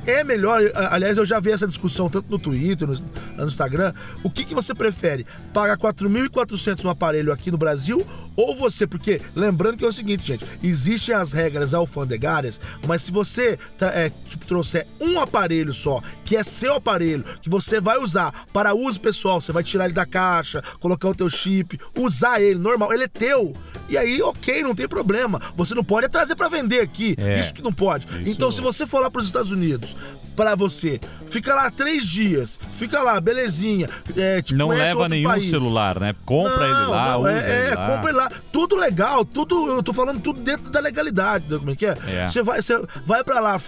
é 0.07 0.23
melhor. 0.23 0.61
Aliás, 0.91 1.17
eu 1.17 1.25
já 1.25 1.41
vi 1.41 1.53
essa 1.55 1.67
discussão 1.67 2.09
tanto 2.09 2.31
no 2.31 2.39
Twitter, 2.39 2.87
no, 2.87 2.95
no 3.37 3.47
Instagram. 3.47 3.93
O 4.23 4.31
que, 4.31 4.45
que 4.45 4.55
você 4.55 4.75
prefere? 4.75 5.27
Pagar 5.53 5.77
4.400 5.77 6.83
no 6.85 6.91
aparelho 6.91 7.33
aqui 7.33 7.51
no 7.51 7.59
Brasil 7.59 8.05
ou 8.37 8.57
você? 8.57 8.87
Porque 8.87 9.21
lembrando 9.35 9.77
que 9.77 9.85
é 9.85 9.89
o 9.89 9.93
seguinte, 9.93 10.25
gente 10.27 10.45
existem 10.63 11.15
as 11.15 11.33
regras 11.33 11.75
alfandegárias, 11.75 12.61
mas 12.87 13.03
se 13.03 13.13
você 13.13 13.59
é, 13.81 14.11
tipo, 14.29 14.47
trouxer 14.47 14.87
um 15.01 15.21
aparelho 15.21 15.73
só, 15.73 16.03
que 16.25 16.37
é 16.37 16.43
seu 16.43 16.75
aparelho, 16.75 17.25
que 17.41 17.49
você 17.49 17.81
vai 17.81 17.99
usar 17.99 18.47
para 18.53 18.75
uso 18.75 19.01
pessoal, 19.01 19.41
você 19.41 19.53
vai 19.53 19.63
tirar 19.63 19.87
ele 19.87 19.95
da 19.95 20.07
caixa, 20.07 20.63
colocar 20.81 21.09
o 21.09 21.15
teu 21.15 21.29
chip, 21.29 21.79
usar 21.99 22.41
ele 22.41 22.59
normal, 22.59 22.93
ele 22.93 23.05
é 23.05 23.09
teu. 23.09 23.53
E 23.89 23.99
aí, 23.99 24.23
ok, 24.23 24.63
não 24.63 24.75
tem 24.75 24.89
problema. 24.89 25.41
Você 25.57 25.75
não 25.75 25.85
pode 25.85 26.09
trazer 26.09 26.35
para 26.35 26.49
vender 26.49 26.81
aqui. 26.81 27.15
É, 27.19 27.39
isso 27.41 27.53
que 27.53 27.63
não 27.63 27.73
pode. 27.73 28.07
Então, 28.27 28.51
se 28.51 28.61
você 28.61 28.87
for 28.87 29.01
lá 29.01 29.11
para 29.11 29.21
os 29.21 29.27
Estados 29.27 29.51
Unidos, 29.51 29.95
para 30.35 30.55
você, 30.55 31.01
fica 31.29 31.55
lá 31.55 31.71
três 31.71 32.07
dias, 32.07 32.59
fica 32.75 33.01
lá, 33.03 33.21
belezinha. 33.21 33.89
É, 34.17 34.43
tipo, 34.43 34.59
não 34.59 34.69
leva 34.69 35.09
nenhum 35.09 35.29
país. 35.29 35.49
celular, 35.49 36.01
né? 36.01 36.15
Compra 36.25 36.57
não, 36.57 36.65
ele 36.65 36.91
lá, 36.91 37.11
não, 37.13 37.21
usa 37.21 37.33
é, 37.33 37.67
ele 37.67 37.75
lá. 37.77 37.87
compra 37.87 38.11
ele 38.11 38.19
lá. 38.19 38.24
Tudo 38.53 38.77
legal, 38.77 39.25
tudo, 39.25 39.69
eu 39.69 39.83
tô 39.83 39.93
falando 39.93 40.21
tudo 40.21 40.41
dentro 40.41 40.71
da 40.71 40.81
legalidade, 40.81 41.59
como 41.59 41.71
é 41.71 41.77
que 41.77 41.87
é? 41.87 41.97
é. 42.07 42.29
Você 42.29 42.43
vai, 42.43 42.61
você 42.63 42.81
vai 43.07 43.23
para 43.23 43.41
lá 43.41 43.61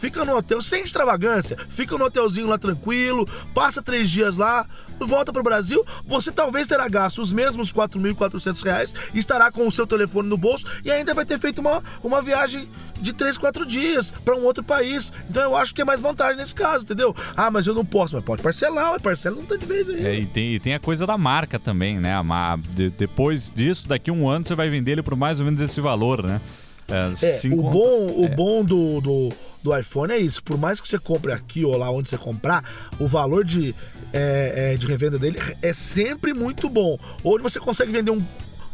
fica 0.00 0.24
no 0.24 0.34
hotel 0.34 0.62
sem 0.62 0.82
extravagância, 0.82 1.58
fica 1.68 1.96
no 1.98 2.06
hotelzinho 2.06 2.46
lá 2.46 2.56
tranquilo, 2.56 3.28
passa 3.54 3.82
três 3.82 4.08
dias 4.08 4.38
lá, 4.38 4.66
volta 4.98 5.30
para 5.30 5.40
o 5.40 5.44
Brasil, 5.44 5.84
você 6.06 6.32
talvez 6.32 6.66
terá 6.66 6.88
gasto 6.88 7.20
os 7.20 7.30
mesmos 7.30 7.70
4.400 7.70 8.64
reais, 8.64 8.94
estará 9.14 9.52
com 9.52 9.68
o 9.68 9.72
seu 9.72 9.86
telefone 9.86 10.26
no 10.28 10.38
bolso 10.38 10.64
e 10.82 10.90
ainda 10.90 11.12
vai 11.12 11.26
ter 11.26 11.38
feito 11.38 11.60
uma, 11.60 11.82
uma 12.02 12.22
viagem 12.22 12.66
de 12.98 13.12
três, 13.12 13.36
quatro 13.36 13.66
dias 13.66 14.10
para 14.10 14.34
um 14.36 14.44
outro 14.44 14.64
país. 14.64 15.12
Então 15.28 15.42
eu 15.42 15.56
acho 15.56 15.74
que 15.74 15.82
é 15.82 15.84
mais 15.84 16.00
vantagem 16.00 16.36
nesse 16.36 16.54
caso, 16.54 16.84
entendeu? 16.84 17.14
Ah, 17.36 17.50
mas 17.50 17.66
eu 17.66 17.74
não 17.74 17.84
posso, 17.84 18.14
mas 18.14 18.24
pode 18.24 18.42
parcelar, 18.42 18.98
parcela 19.00 19.36
não 19.36 19.44
tá 19.44 19.56
de 19.56 19.66
vez 19.66 19.88
aí. 19.88 20.06
É, 20.06 20.14
e, 20.14 20.26
tem, 20.26 20.54
e 20.54 20.60
tem 20.60 20.74
a 20.74 20.80
coisa 20.80 21.06
da 21.06 21.18
marca 21.18 21.58
também, 21.58 21.98
né? 22.00 22.14
A, 22.14 22.58
de, 22.70 22.88
depois 22.90 23.50
disso, 23.54 23.86
daqui 23.86 24.08
a 24.08 24.12
um 24.12 24.28
ano 24.28 24.46
você 24.46 24.54
vai 24.54 24.70
vender 24.70 24.92
ele 24.92 25.02
por 25.02 25.16
mais 25.16 25.40
ou 25.40 25.44
menos 25.44 25.60
esse 25.60 25.80
valor, 25.80 26.22
né? 26.22 26.40
É, 26.90 27.46
é 27.46 27.54
o 27.54 27.62
bom, 27.62 28.06
o 28.16 28.24
é. 28.24 28.34
bom 28.34 28.64
do, 28.64 29.00
do, 29.00 29.32
do, 29.62 29.76
iPhone 29.78 30.12
é 30.12 30.18
isso. 30.18 30.42
Por 30.42 30.58
mais 30.58 30.80
que 30.80 30.88
você 30.88 30.98
compre 30.98 31.32
aqui 31.32 31.64
ou 31.64 31.76
lá 31.76 31.90
onde 31.90 32.08
você 32.08 32.18
comprar, 32.18 32.64
o 32.98 33.06
valor 33.06 33.44
de, 33.44 33.74
é, 34.12 34.76
de 34.76 34.86
revenda 34.86 35.18
dele 35.18 35.38
é 35.62 35.72
sempre 35.72 36.34
muito 36.34 36.68
bom. 36.68 36.98
Hoje 37.22 37.42
você 37.42 37.60
consegue 37.60 37.92
vender 37.92 38.10
um 38.10 38.20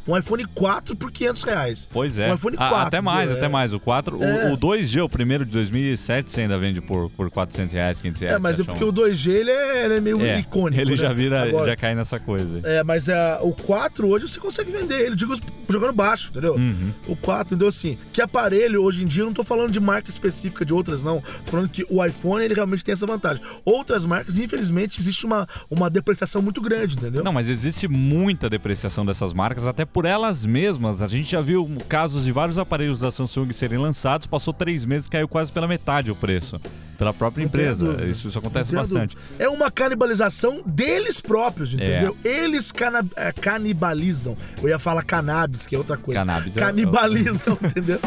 um 0.06 0.16
iPhone 0.16 0.44
4 0.46 0.96
por 0.96 1.10
500 1.10 1.42
reais. 1.42 1.88
Pois 1.90 2.18
é. 2.18 2.30
Um 2.30 2.34
iPhone 2.34 2.56
4. 2.56 2.76
Ah, 2.76 2.82
até 2.82 3.00
mais, 3.00 3.30
é. 3.30 3.34
até 3.34 3.48
mais. 3.48 3.72
O 3.72 3.80
4, 3.80 4.22
é. 4.22 4.50
o, 4.50 4.54
o 4.54 4.58
2G, 4.58 5.04
o 5.04 5.08
primeiro 5.08 5.44
de 5.44 5.52
2007, 5.52 6.30
você 6.30 6.42
ainda 6.42 6.58
vende 6.58 6.80
por, 6.80 7.10
por 7.10 7.30
400 7.30 7.72
reais, 7.72 7.98
500 7.98 8.20
reais. 8.20 8.36
É, 8.36 8.38
mas 8.38 8.60
é 8.60 8.64
porque 8.64 8.84
um... 8.84 8.88
o 8.88 8.92
2G 8.92 9.30
ele 9.30 9.50
é, 9.50 9.84
ele 9.84 9.94
é 9.94 10.00
meio 10.00 10.20
é, 10.22 10.40
icônico. 10.40 10.80
Ele 10.80 10.90
né? 10.92 10.96
já 10.96 11.12
vira, 11.12 11.42
Agora, 11.42 11.66
já 11.66 11.76
cai 11.76 11.94
nessa 11.94 12.20
coisa. 12.20 12.60
É, 12.64 12.82
mas 12.82 13.08
é, 13.08 13.38
o 13.42 13.52
4 13.52 14.08
hoje 14.08 14.28
você 14.28 14.38
consegue 14.38 14.70
vender 14.70 15.00
ele, 15.00 15.16
digo 15.16 15.36
jogando 15.68 15.92
baixo, 15.92 16.30
entendeu? 16.30 16.54
Uhum. 16.54 16.92
O 17.08 17.16
4, 17.16 17.54
entendeu? 17.54 17.68
Assim, 17.68 17.98
que 18.12 18.22
aparelho 18.22 18.82
hoje 18.82 19.02
em 19.02 19.06
dia, 19.06 19.22
eu 19.22 19.26
não 19.26 19.32
tô 19.32 19.42
falando 19.42 19.70
de 19.70 19.80
marca 19.80 20.10
específica 20.10 20.64
de 20.64 20.72
outras, 20.72 21.02
não. 21.02 21.20
Tô 21.44 21.50
falando 21.50 21.68
que 21.68 21.84
o 21.90 22.04
iPhone 22.04 22.44
ele 22.44 22.54
realmente 22.54 22.84
tem 22.84 22.92
essa 22.92 23.06
vantagem. 23.06 23.42
Outras 23.64 24.04
marcas, 24.04 24.38
infelizmente, 24.38 25.00
existe 25.00 25.26
uma, 25.26 25.46
uma 25.70 25.90
depreciação 25.90 26.40
muito 26.40 26.60
grande, 26.60 26.96
entendeu? 26.96 27.24
Não, 27.24 27.32
mas 27.32 27.48
existe 27.48 27.88
muita 27.88 28.48
depreciação 28.48 29.04
dessas 29.04 29.32
marcas, 29.32 29.66
até 29.66 29.84
por 29.96 30.04
elas 30.04 30.44
mesmas. 30.44 31.00
A 31.00 31.06
gente 31.06 31.30
já 31.30 31.40
viu 31.40 31.66
casos 31.88 32.26
de 32.26 32.30
vários 32.30 32.58
aparelhos 32.58 33.00
da 33.00 33.10
Samsung 33.10 33.50
serem 33.54 33.78
lançados, 33.78 34.26
passou 34.26 34.52
três 34.52 34.84
meses 34.84 35.08
caiu 35.08 35.26
quase 35.26 35.50
pela 35.50 35.66
metade 35.66 36.10
o 36.10 36.14
preço. 36.14 36.60
Pela 36.98 37.14
própria 37.14 37.42
empresa. 37.42 38.04
Isso, 38.04 38.28
isso 38.28 38.38
acontece 38.38 38.74
bastante. 38.74 39.16
É 39.38 39.48
uma 39.48 39.70
canibalização 39.70 40.60
deles 40.66 41.18
próprios, 41.18 41.72
entendeu? 41.72 42.14
É. 42.22 42.28
Eles 42.28 42.70
cana 42.70 43.06
é, 43.16 43.32
canibalizam. 43.32 44.36
Eu 44.62 44.68
ia 44.68 44.78
falar 44.78 45.02
cannabis, 45.02 45.66
que 45.66 45.74
é 45.74 45.78
outra 45.78 45.96
coisa. 45.96 46.20
Cannabis 46.20 46.54
é 46.58 46.60
Canibalizam, 46.60 47.56
é... 47.62 47.66
entendeu? 47.68 48.00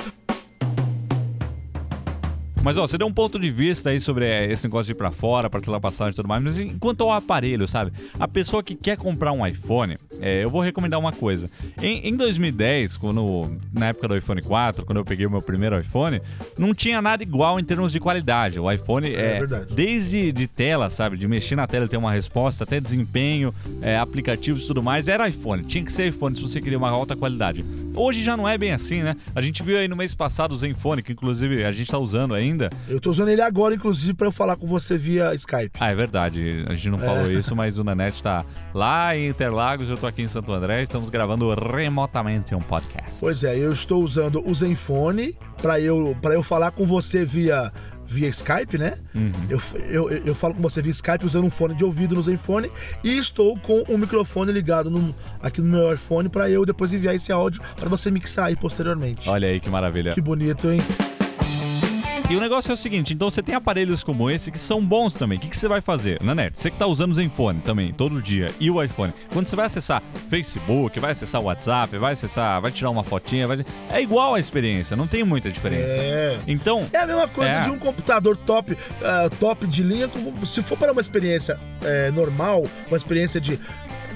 Mas 2.62 2.78
ó, 2.78 2.86
você 2.86 2.98
deu 2.98 3.08
um 3.08 3.14
ponto 3.14 3.40
de 3.40 3.50
vista 3.50 3.90
aí 3.90 4.00
sobre 4.00 4.26
é, 4.26 4.52
esse 4.52 4.66
negócio 4.66 4.86
de 4.86 4.92
ir 4.92 4.96
pra 4.96 5.12
fora, 5.12 5.50
parcelar 5.50 5.80
passagem 5.80 6.12
e 6.12 6.16
tudo 6.16 6.28
mais, 6.28 6.44
mas 6.44 6.60
enquanto 6.60 7.02
ao 7.02 7.14
aparelho, 7.14 7.68
sabe? 7.68 7.92
A 8.20 8.28
pessoa 8.28 8.62
que 8.62 8.76
quer 8.76 8.98
comprar 8.98 9.32
um 9.32 9.48
iPhone, 9.48 9.98
é, 10.22 10.44
eu 10.44 10.50
vou 10.50 10.62
recomendar 10.62 11.00
uma 11.00 11.12
coisa. 11.12 11.50
Em, 11.82 12.08
em 12.08 12.16
2010, 12.16 12.98
quando, 12.98 13.58
na 13.74 13.88
época 13.88 14.08
do 14.08 14.18
iPhone 14.18 14.42
4, 14.42 14.86
quando 14.86 14.98
eu 14.98 15.06
peguei 15.06 15.26
o 15.26 15.32
meu 15.32 15.42
primeiro 15.42 15.80
iPhone, 15.80 16.22
não 16.58 16.74
tinha 16.74 17.02
nada 17.02 17.24
igual 17.24 17.60
em 17.60 17.64
termos 17.64 17.92
de 17.92 18.00
qualidade. 18.00 18.60
O 18.60 18.72
iPhone 18.72 19.08
é, 19.08 19.40
é 19.40 19.48
desde 19.70 20.32
de 20.32 20.48
tela, 20.48 20.90
sabe? 20.90 21.18
De 21.18 21.28
mexer 21.28 21.56
na 21.56 21.68
tela 21.68 21.86
e 21.86 21.88
ter 21.88 21.98
uma 21.98 22.12
resposta, 22.12 22.64
até 22.64 22.80
desempenho, 22.80 23.54
é, 23.82 23.98
aplicativos 23.98 24.64
e 24.64 24.68
tudo 24.68 24.84
mais, 24.84 25.08
era 25.08 25.28
iPhone. 25.28 25.64
Tinha 25.64 25.84
que 25.84 25.92
ser 25.92 26.08
iPhone 26.08 26.36
se 26.36 26.42
você 26.42 26.62
queria 26.62 26.78
uma 26.78 26.90
alta 26.90 27.16
qualidade. 27.16 27.64
Hoje 27.96 28.24
já 28.24 28.36
não 28.36 28.48
é 28.48 28.58
bem 28.58 28.72
assim, 28.72 29.02
né? 29.02 29.16
A 29.36 29.42
gente 29.42 29.64
viu 29.64 29.78
aí 29.78 29.88
no 29.88 29.96
mês 29.96 30.14
passado 30.16 30.52
o 30.52 30.58
Zenfone, 30.58 31.02
que 31.02 31.12
inclusive 31.12 31.64
a 31.64 31.72
gente 31.72 31.90
tá 31.90 31.98
usando 31.98 32.34
ainda. 32.34 32.70
Eu 32.88 33.00
tô 33.00 33.10
usando 33.10 33.30
ele 33.30 33.42
agora, 33.42 33.76
inclusive, 33.76 34.14
para 34.14 34.28
eu 34.28 34.32
falar 34.32 34.56
com 34.56 34.68
você 34.68 34.98
via 34.98 35.34
Skype. 35.36 35.72
Ah, 35.80 35.92
é 35.92 35.96
verdade. 35.96 36.66
A 36.68 36.76
gente 36.76 36.90
não 36.90 37.00
falou 37.00 37.30
é. 37.30 37.34
isso, 37.34 37.56
mas 37.56 37.78
o 37.78 37.84
Nanete 37.84 38.22
tá 38.22 38.46
lá 38.74 39.16
em 39.16 39.30
Interlagos, 39.30 39.90
eu 39.90 39.98
tô 39.98 40.08
aqui 40.10 40.22
em 40.22 40.28
Santo 40.28 40.52
André, 40.52 40.84
estamos 40.84 41.10
gravando 41.10 41.54
remotamente 41.54 42.54
um 42.54 42.60
podcast. 42.60 43.20
Pois 43.20 43.44
é, 43.44 43.58
eu 43.58 43.72
estou 43.72 44.04
usando 44.04 44.46
o 44.46 44.54
Zenfone 44.54 45.38
para 45.62 45.80
eu, 45.80 46.18
pra 46.22 46.34
eu 46.34 46.44
falar 46.44 46.72
com 46.72 46.86
você 46.86 47.24
via 47.24 47.72
via 48.06 48.28
Skype, 48.28 48.76
né? 48.76 48.98
Uhum. 49.14 49.32
Eu, 49.48 49.62
eu, 49.88 50.10
eu 50.10 50.36
falo 50.36 50.56
com 50.56 50.62
você 50.62 50.82
via 50.82 50.92
Skype 50.92 51.24
usando 51.24 51.46
um 51.46 51.52
fone 51.52 51.76
de 51.76 51.86
ouvido 51.86 52.16
no 52.16 52.24
Zenfone 52.24 52.72
e 53.04 53.18
estou 53.20 53.58
com 53.60 53.84
o 53.84 53.98
microfone 54.00 54.52
ligado 54.52 54.90
no, 54.90 55.14
aqui 55.40 55.62
no 55.62 55.68
meu 55.68 55.94
iPhone 55.94 56.28
para 56.28 56.50
eu 56.50 56.66
depois 56.66 56.92
enviar 56.92 57.14
esse 57.14 57.32
áudio 57.32 57.62
para 57.76 57.88
você 57.88 58.10
mixar 58.10 58.46
aí 58.46 58.56
posteriormente. 58.56 59.30
Olha 59.30 59.48
aí 59.48 59.60
que 59.60 59.70
maravilha. 59.70 60.12
Que 60.12 60.22
bonito, 60.22 60.72
hein? 60.72 60.82
E 62.30 62.36
o 62.36 62.40
negócio 62.40 62.70
é 62.70 62.74
o 62.76 62.78
seguinte, 62.78 63.12
então 63.12 63.28
você 63.32 63.42
tem 63.42 63.56
aparelhos 63.56 64.04
como 64.04 64.30
esse 64.30 64.52
que 64.52 64.60
são 64.60 64.86
bons 64.86 65.16
também. 65.16 65.40
O 65.40 65.42
que, 65.42 65.48
que 65.48 65.58
você 65.58 65.68
vai 65.68 65.82
fazer? 65.82 66.22
Nanete, 66.22 66.60
você 66.62 66.70
que 66.70 66.78
tá 66.78 66.86
usando 66.86 67.12
o 67.12 67.16
Zenfone 67.16 67.60
também, 67.62 67.92
todo 67.92 68.22
dia, 68.22 68.54
e 68.60 68.70
o 68.70 68.82
iPhone. 68.84 69.12
Quando 69.34 69.48
você 69.48 69.56
vai 69.56 69.66
acessar 69.66 70.04
Facebook, 70.30 71.00
vai 71.00 71.12
acessar 71.12 71.42
o 71.42 71.46
WhatsApp, 71.46 71.98
vai 71.98 72.14
acessar, 72.14 72.62
vai 72.62 72.72
tirar 72.72 72.92
uma 72.92 73.04
fotinha, 73.04 73.48
vai... 73.48 73.66
é 73.90 74.00
igual 74.00 74.36
a 74.36 74.40
experiência, 74.40 74.96
não 74.96 75.08
tem 75.08 75.24
muita 75.24 75.50
diferença. 75.50 75.96
É. 75.98 76.38
Então... 76.48 76.88
É 76.94 77.00
a 77.00 77.08
mesma 77.08 77.28
coisa 77.28 77.52
É. 77.52 77.60
de 77.62 77.72
um 77.72 77.80
computador 77.80 78.38
top, 78.38 78.78
ah, 79.04 79.28
top 79.40 79.66
de 79.66 79.82
linha, 79.82 80.08
como- 80.08 80.46
se 80.46 80.62
for 80.62 80.78
para 80.78 80.92
uma 80.92 81.02
experiência 81.02 81.58
eh, 81.82 82.12
normal, 82.12 82.64
uma 82.90 82.98
experiência 82.98 83.42
de 83.42 83.60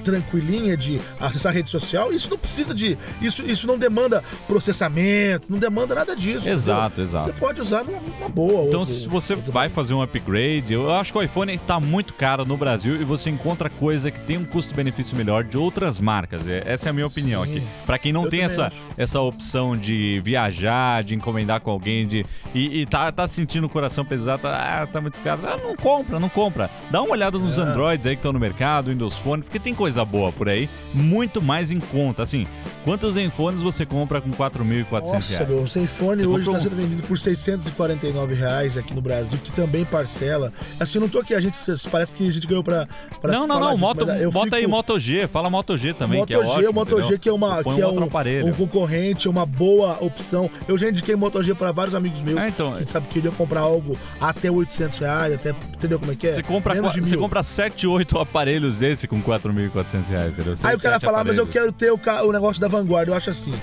tranquilinha 0.03 0.75
de 0.77 0.99
acessar 1.19 1.51
a 1.51 1.55
rede 1.55 1.69
social, 1.69 2.11
isso 2.13 2.29
não 2.29 2.37
precisa 2.37 2.73
de. 2.73 2.97
Isso, 3.21 3.43
isso 3.45 3.65
não 3.65 3.77
demanda 3.77 4.23
processamento, 4.47 5.47
não 5.49 5.57
demanda 5.59 5.95
nada 5.95 6.15
disso. 6.15 6.47
Exato, 6.49 7.01
entendeu? 7.01 7.03
exato. 7.05 7.25
Você 7.25 7.33
pode 7.33 7.61
usar 7.61 7.83
numa, 7.83 7.99
numa 7.99 8.29
boa. 8.29 8.67
Então, 8.67 8.79
outro- 8.81 8.95
se 8.95 9.07
você 9.07 9.35
vai 9.35 9.69
fazer 9.69 9.93
um 9.93 10.01
upgrade, 10.01 10.73
eu 10.73 10.91
acho 10.91 11.11
que 11.11 11.17
o 11.19 11.21
iPhone 11.21 11.57
tá 11.57 11.79
muito 11.79 12.13
caro 12.13 12.45
no 12.45 12.57
Brasil 12.57 12.99
e 13.01 13.03
você 13.03 13.29
encontra 13.29 13.69
coisa 13.69 14.09
que 14.11 14.19
tem 14.21 14.37
um 14.37 14.45
custo-benefício 14.45 15.15
melhor 15.17 15.43
de 15.43 15.57
outras 15.57 15.99
marcas. 15.99 16.47
É- 16.47 16.63
Essa 16.65 16.89
é 16.89 16.91
a 16.91 16.93
minha 16.93 17.05
opinião 17.07 17.43
Sim. 17.45 17.57
aqui. 17.57 17.63
Pra 17.85 17.97
quem 17.97 18.11
não 18.13 18.23
Eu 18.25 18.29
tem 18.29 18.41
essa, 18.41 18.67
acho. 18.67 18.75
essa 18.97 19.19
opção 19.21 19.75
de 19.77 20.19
viajar, 20.23 21.03
de 21.03 21.15
encomendar 21.15 21.61
com 21.61 21.69
alguém, 21.71 22.07
de 22.07 22.25
e, 22.53 22.81
e 22.81 22.85
tá, 22.85 23.11
tá 23.11 23.27
sentindo 23.27 23.65
o 23.67 23.69
coração 23.69 24.03
pesado, 24.03 24.43
tá, 24.43 24.81
ah, 24.83 24.87
tá 24.87 24.99
muito 25.01 25.19
caro. 25.19 25.41
Ah, 25.45 25.57
não 25.57 25.75
compra, 25.75 26.19
não 26.19 26.29
compra. 26.29 26.69
Dá 26.89 27.01
uma 27.01 27.11
olhada 27.11 27.37
nos 27.37 27.57
É. 27.57 27.61
Androids 27.61 28.07
aí 28.07 28.15
que 28.15 28.19
estão 28.19 28.33
no 28.33 28.39
mercado, 28.39 28.89
Windows 28.89 29.17
Phone, 29.17 29.43
porque 29.43 29.59
tem 29.59 29.73
coisa 29.75 29.92
boa 30.05 30.31
por 30.31 30.47
aí, 30.47 30.69
muito 30.93 31.41
mais 31.41 31.71
em 31.71 31.79
conta. 31.79 32.23
Assim, 32.23 32.47
quantos 32.83 33.15
Zenfones 33.15 33.61
você 33.61 33.85
compra 33.85 34.21
com 34.21 34.31
4.400 34.31 35.13
Nossa, 35.13 35.29
reais? 35.33 35.49
meu, 35.49 35.63
o 35.63 35.67
Zenfone 35.67 36.21
Você 36.21 36.27
hoje 36.27 36.39
está 36.47 36.57
um- 36.57 36.61
sendo 36.61 36.75
vendido 36.77 37.03
por 37.03 37.19
649 37.19 38.33
reais 38.33 38.77
aqui 38.77 38.93
no 38.93 39.01
Brasil, 39.01 39.37
que 39.43 39.51
também 39.51 39.83
parcela. 39.85 40.51
Assim, 40.79 40.99
não 40.99 41.09
tô 41.09 41.19
aqui, 41.19 41.33
a 41.33 41.41
gente 41.41 41.57
parece 41.91 42.11
que 42.11 42.27
a 42.27 42.31
gente 42.31 42.47
ganhou 42.47 42.63
pra. 42.63 42.87
pra 43.21 43.33
Não, 43.33 43.45
não, 43.47 43.59
não, 43.59 43.67
disso, 43.71 43.79
moto, 43.79 44.09
eu 44.09 44.31
bota 44.31 44.55
aí 44.55 44.61
fico- 44.63 44.71
Moto 44.71 44.99
G, 44.99 45.27
fala 45.27 45.49
Moto 45.49 45.77
G 45.77 45.93
também, 45.93 46.19
Moto 46.19 46.27
que 46.27 46.33
é 46.33 46.43
G, 46.43 46.49
ótimo. 46.49 46.69
o 46.69 46.73
Moto 46.73 47.01
G 47.01 47.17
que 47.19 47.29
é, 47.29 47.33
uma, 47.33 47.63
que 47.63 47.69
é 47.81 47.85
outro 47.85 48.01
um, 48.01 48.07
aparelho. 48.07 48.47
um 48.47 48.53
concorrente, 48.53 49.27
uma 49.27 49.45
boa 49.45 49.97
opção. 50.01 50.49
Eu 50.67 50.77
já 50.77 50.89
indiquei 50.89 51.15
Moto 51.15 51.41
G 51.43 51.53
para 51.53 51.71
vários 51.71 51.93
amigos 51.95 52.21
meus 52.21 52.41
É, 52.41 52.47
então, 52.47 52.73
que 52.73 52.89
sabe, 52.89 53.07
queriam 53.07 53.33
comprar 53.33 53.61
algo 53.61 53.97
até 54.21 54.49
800 54.49 54.97
reais, 54.99 55.33
até, 55.33 55.49
entendeu 55.51 55.99
como 55.99 56.11
é 56.11 56.15
que 56.15 56.27
é? 56.27 56.31
Você 56.33 56.43
compra, 56.43 56.73
Menos 56.73 56.93
de 56.93 56.99
você 57.01 57.11
mil. 57.11 57.19
compra 57.19 57.43
7, 57.43 57.85
8 57.87 58.19
aparelhos 58.19 58.79
desse 58.79 59.07
com 59.07 59.21
4.400 59.21 59.82
reais, 60.09 60.33
entendeu? 60.33 60.53
Aí 60.63 60.75
o 60.75 60.79
cara 60.79 60.99
fala, 60.99 61.23
mas 61.23 61.37
eu 61.37 61.43
aparelhos. 61.43 61.51
quero 61.53 61.71
ter 61.71 61.91
o, 61.91 61.97
ca- 61.97 62.23
o 62.23 62.31
negócio 62.31 62.61
da 62.61 62.67
vanguarda. 62.67 63.11
Eu 63.11 63.15
acho 63.15 63.29
assim, 63.29 63.53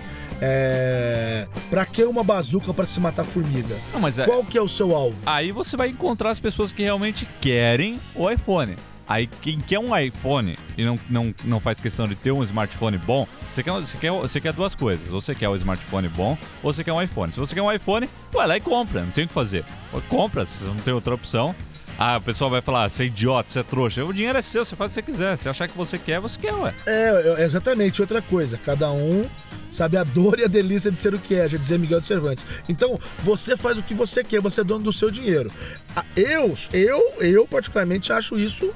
é... 0.40 1.46
Pra 1.68 1.84
que 1.86 2.02
uma 2.04 2.24
bazuca 2.24 2.72
pra 2.74 2.86
se 2.86 2.98
matar 3.00 3.24
formiga? 3.24 3.76
Não, 3.92 4.00
mas 4.00 4.18
é- 4.18 4.24
Qual 4.24 4.44
que 4.44 4.56
é 4.58 4.62
o 4.62 4.68
seu 4.68 4.94
alvo? 4.94 5.16
aí 5.26 5.52
você 5.52 5.76
vai 5.76 5.88
encontrar 5.88 6.30
as 6.30 6.40
pessoas 6.40 6.72
que 6.72 6.82
realmente 6.82 7.26
querem 7.40 7.98
o 8.14 8.28
iPhone. 8.30 8.76
Aí 9.08 9.26
quem 9.42 9.58
quer 9.58 9.80
um 9.80 9.96
iPhone 9.96 10.56
e 10.78 10.84
não, 10.84 10.96
não, 11.08 11.34
não 11.44 11.58
faz 11.58 11.80
questão 11.80 12.06
de 12.06 12.14
ter 12.14 12.30
um 12.30 12.44
smartphone 12.44 12.96
bom, 12.96 13.26
você 13.48 13.60
quer, 13.60 13.72
você, 13.72 13.98
quer, 13.98 14.12
você 14.12 14.40
quer 14.40 14.52
duas 14.52 14.74
coisas. 14.76 15.08
Você 15.08 15.34
quer 15.34 15.48
o 15.48 15.56
smartphone 15.56 16.06
bom 16.08 16.38
ou 16.62 16.72
você 16.72 16.84
quer 16.84 16.92
um 16.92 17.02
iPhone. 17.02 17.32
Se 17.32 17.38
você 17.40 17.52
quer 17.54 17.62
um 17.62 17.72
iPhone, 17.72 18.08
vai 18.32 18.46
lá 18.46 18.56
e 18.56 18.60
compra, 18.60 19.02
não 19.02 19.10
tem 19.10 19.24
o 19.24 19.26
que 19.28 19.34
fazer. 19.34 19.64
Compra, 20.08 20.46
se 20.46 20.58
você 20.62 20.68
não 20.68 20.76
tem 20.76 20.94
outra 20.94 21.12
opção. 21.14 21.54
Ah, 22.02 22.16
o 22.16 22.22
pessoal 22.22 22.48
vai 22.48 22.62
falar, 22.62 22.88
você 22.88 23.02
é 23.02 23.06
idiota, 23.08 23.50
você 23.50 23.58
é 23.58 23.62
trouxa. 23.62 24.02
O 24.02 24.10
dinheiro 24.10 24.38
é 24.38 24.40
seu, 24.40 24.64
você 24.64 24.74
faz 24.74 24.90
o 24.90 24.94
que 24.94 25.00
você 25.02 25.12
quiser. 25.12 25.36
Se 25.36 25.50
achar 25.50 25.68
que 25.68 25.76
você 25.76 25.98
quer, 25.98 26.18
você 26.18 26.40
quer, 26.40 26.54
ué. 26.54 26.74
É, 26.86 27.34
é, 27.36 27.44
exatamente, 27.44 28.00
outra 28.00 28.22
coisa. 28.22 28.56
Cada 28.56 28.90
um 28.90 29.28
sabe 29.70 29.98
a 29.98 30.02
dor 30.02 30.38
e 30.38 30.44
a 30.44 30.46
delícia 30.46 30.90
de 30.90 30.98
ser 30.98 31.12
o 31.12 31.18
que 31.18 31.34
é, 31.34 31.46
já 31.46 31.58
dizia 31.58 31.76
Miguel 31.76 32.00
de 32.00 32.06
Cervantes. 32.06 32.46
Então, 32.70 32.98
você 33.18 33.54
faz 33.54 33.76
o 33.76 33.82
que 33.82 33.92
você 33.92 34.24
quer, 34.24 34.40
você 34.40 34.62
é 34.62 34.64
dono 34.64 34.82
do 34.82 34.94
seu 34.94 35.10
dinheiro. 35.10 35.52
Ah, 35.94 36.02
Eu, 36.16 36.54
eu, 36.72 37.02
eu 37.20 37.46
particularmente 37.46 38.10
acho 38.14 38.38
isso, 38.38 38.72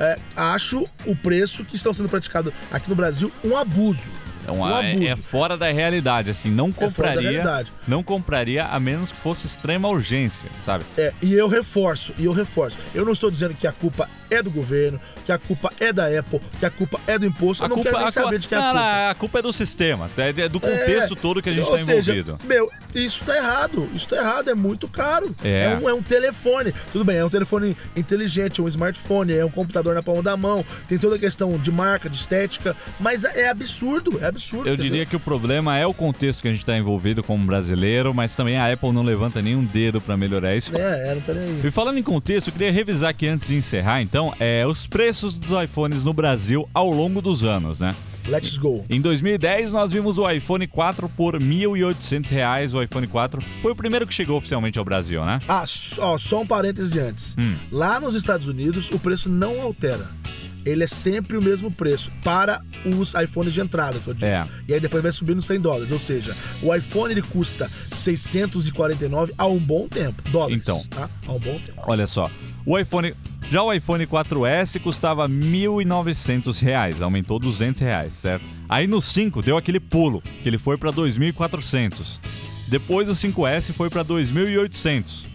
é, 0.00 0.18
acho 0.34 0.84
o 1.06 1.14
preço 1.14 1.64
que 1.64 1.76
estão 1.76 1.94
sendo 1.94 2.08
praticado 2.08 2.52
aqui 2.72 2.90
no 2.90 2.96
Brasil 2.96 3.30
um 3.44 3.56
abuso. 3.56 4.10
É, 4.46 4.50
Um 4.52 4.66
é- 4.66 5.06
é 5.06 5.16
fora 5.16 5.56
da 5.56 5.70
realidade, 5.70 6.30
assim, 6.30 6.50
não 6.50 6.70
da 6.70 6.76
compraria. 6.76 7.20
realidade. 7.30 7.72
não 7.86 8.02
compraria 8.02 8.64
a 8.64 8.78
menos 8.80 9.10
que 9.12 9.18
fosse 9.18 9.46
extrema 9.46 9.88
urgência, 9.88 10.50
sabe? 10.62 10.84
É, 10.98 11.12
e 11.22 11.32
eu 11.34 11.48
reforço, 11.48 12.12
e 12.18 12.24
eu 12.24 12.32
reforço. 12.32 12.76
Eu 12.94 13.04
não 13.04 13.12
estou 13.12 13.30
dizendo 13.30 13.54
que 13.54 13.66
a 13.66 13.72
culpa 13.72 14.08
é 14.30 14.42
do 14.42 14.50
governo, 14.50 15.00
que 15.24 15.32
a 15.32 15.38
culpa 15.38 15.72
é 15.80 15.92
da 15.92 16.06
Apple, 16.06 16.40
que 16.58 16.66
a 16.66 16.70
culpa 16.70 17.00
é 17.06 17.18
do 17.18 17.26
imposto. 17.26 17.64
Eu 17.64 17.68
não 17.68 17.82
quero 17.82 17.98
nem 17.98 18.06
a 18.06 18.10
saber 18.10 18.24
culpa- 18.24 18.38
de 18.48 18.54
é 18.54 18.58
a 18.58 18.60
culpa. 18.60 18.74
não, 18.74 19.10
a 19.10 19.14
culpa 19.14 19.38
é 19.38 19.42
do 19.42 19.52
sistema, 19.52 20.10
é 20.16 20.34
é 20.42 20.48
do 20.48 20.60
contexto 20.60 21.14
É, 21.14 21.16
todo 21.16 21.40
que 21.42 21.48
a 21.50 21.52
gente 21.52 21.64
está 21.64 21.80
envolvido. 21.80 22.38
Meu, 22.44 22.70
isso 22.94 23.24
tá 23.24 23.36
errado. 23.36 23.88
Isso 23.94 24.08
tá 24.08 24.16
errado, 24.16 24.50
é 24.50 24.54
muito 24.54 24.88
caro. 24.88 25.34
É. 25.42 25.78
um, 25.80 25.88
é 25.88 25.94
um 25.94 26.02
telefone. 26.02 26.74
Tudo 26.92 27.04
bem, 27.04 27.16
é 27.16 27.24
um 27.24 27.30
telefone 27.30 27.76
inteligente, 27.96 28.60
um 28.60 28.68
smartphone, 28.68 29.32
é 29.32 29.44
um 29.44 29.50
computador 29.50 29.94
na 29.94 30.02
palma 30.02 30.22
da 30.22 30.36
mão. 30.36 30.64
Tem 30.88 30.98
toda 30.98 31.16
a 31.16 31.18
questão 31.18 31.56
de 31.58 31.70
marca, 31.70 32.08
de 32.08 32.16
estética. 32.16 32.76
Mas 32.98 33.24
é 33.24 33.48
absurdo, 33.48 34.18
é 34.22 34.26
absurdo. 34.26 34.68
Eu 34.68 34.74
entendeu? 34.74 34.90
diria 34.92 35.06
que 35.06 35.16
o 35.16 35.20
problema 35.20 35.76
é 35.78 35.86
o 35.86 35.94
contexto 35.94 36.42
que 36.42 36.48
a 36.48 36.50
gente 36.50 36.60
está 36.60 36.76
envolvido 36.76 37.22
como 37.22 37.44
brasileiro, 37.46 38.12
mas 38.14 38.34
também 38.34 38.56
a 38.56 38.72
Apple 38.72 38.92
não 38.92 39.02
levanta 39.02 39.40
nenhum 39.42 39.64
dedo 39.64 40.00
para 40.00 40.16
melhorar 40.16 40.54
isso. 40.54 40.76
É, 40.76 41.10
é, 41.10 41.14
não 41.14 41.20
tá 41.22 41.32
nem 41.32 41.44
aí. 41.44 41.60
E 41.64 41.70
falando 41.70 41.98
em 41.98 42.02
contexto, 42.02 42.48
eu 42.48 42.52
queria 42.52 42.70
revisar 42.72 43.10
aqui 43.10 43.26
antes 43.26 43.48
de 43.48 43.54
encerrar, 43.56 44.00
então, 44.02 44.13
é, 44.38 44.64
os 44.64 44.86
preços 44.86 45.34
dos 45.34 45.50
iPhones 45.60 46.04
no 46.04 46.12
Brasil 46.12 46.68
ao 46.72 46.88
longo 46.88 47.20
dos 47.20 47.42
anos, 47.42 47.80
né? 47.80 47.90
Let's 48.28 48.56
go. 48.56 48.84
Em 48.88 49.00
2010, 49.00 49.72
nós 49.72 49.92
vimos 49.92 50.18
o 50.18 50.30
iPhone 50.30 50.68
4 50.68 51.08
por 51.08 51.36
1.800 51.38 52.30
reais. 52.30 52.74
O 52.74 52.80
iPhone 52.80 53.08
4 53.08 53.42
foi 53.60 53.72
o 53.72 53.74
primeiro 53.74 54.06
que 54.06 54.14
chegou 54.14 54.38
oficialmente 54.38 54.78
ao 54.78 54.84
Brasil, 54.84 55.24
né? 55.24 55.40
Ah, 55.48 55.64
só, 55.66 56.16
só 56.16 56.42
um 56.42 56.46
parêntese 56.46 57.00
antes. 57.00 57.34
Hum. 57.36 57.56
Lá 57.72 57.98
nos 57.98 58.14
Estados 58.14 58.46
Unidos, 58.46 58.88
o 58.94 59.00
preço 59.00 59.28
não 59.28 59.60
altera. 59.60 60.08
Ele 60.64 60.84
é 60.84 60.86
sempre 60.86 61.36
o 61.36 61.42
mesmo 61.42 61.70
preço 61.70 62.10
para 62.22 62.62
os 62.86 63.14
iPhones 63.14 63.52
de 63.52 63.60
entrada, 63.60 63.98
que 63.98 64.06
eu 64.06 64.14
digo. 64.14 64.26
É. 64.26 64.46
E 64.68 64.74
aí 64.74 64.80
depois 64.80 65.02
vai 65.02 65.10
subindo 65.10 65.42
100 65.42 65.60
dólares. 65.60 65.92
Ou 65.92 65.98
seja, 65.98 66.36
o 66.62 66.72
iPhone 66.72 67.12
ele 67.12 67.20
custa 67.20 67.68
649 67.90 69.34
há 69.36 69.46
um 69.46 69.58
bom 69.58 69.88
tempo. 69.88 70.22
Dólares. 70.30 70.56
Então. 70.56 70.82
Tá? 70.88 71.10
Há 71.26 71.32
um 71.32 71.40
bom 71.40 71.58
tempo. 71.58 71.82
Olha 71.86 72.06
só, 72.06 72.30
o 72.64 72.78
iPhone. 72.78 73.12
Já 73.50 73.62
o 73.62 73.72
iPhone 73.72 74.06
4S 74.06 74.80
custava 74.80 75.28
1.900 75.28 76.60
reais, 76.60 77.02
aumentou 77.02 77.38
200 77.38 77.80
reais, 77.80 78.12
certo? 78.14 78.46
Aí 78.68 78.86
no 78.86 79.00
5 79.00 79.42
deu 79.42 79.56
aquele 79.56 79.78
pulo, 79.78 80.22
que 80.42 80.48
ele 80.48 80.58
foi 80.58 80.76
para 80.76 80.90
2.400. 80.90 82.18
Depois 82.68 83.08
o 83.08 83.12
5S 83.12 83.72
foi 83.72 83.90
para 83.90 84.04
2.800. 84.04 85.26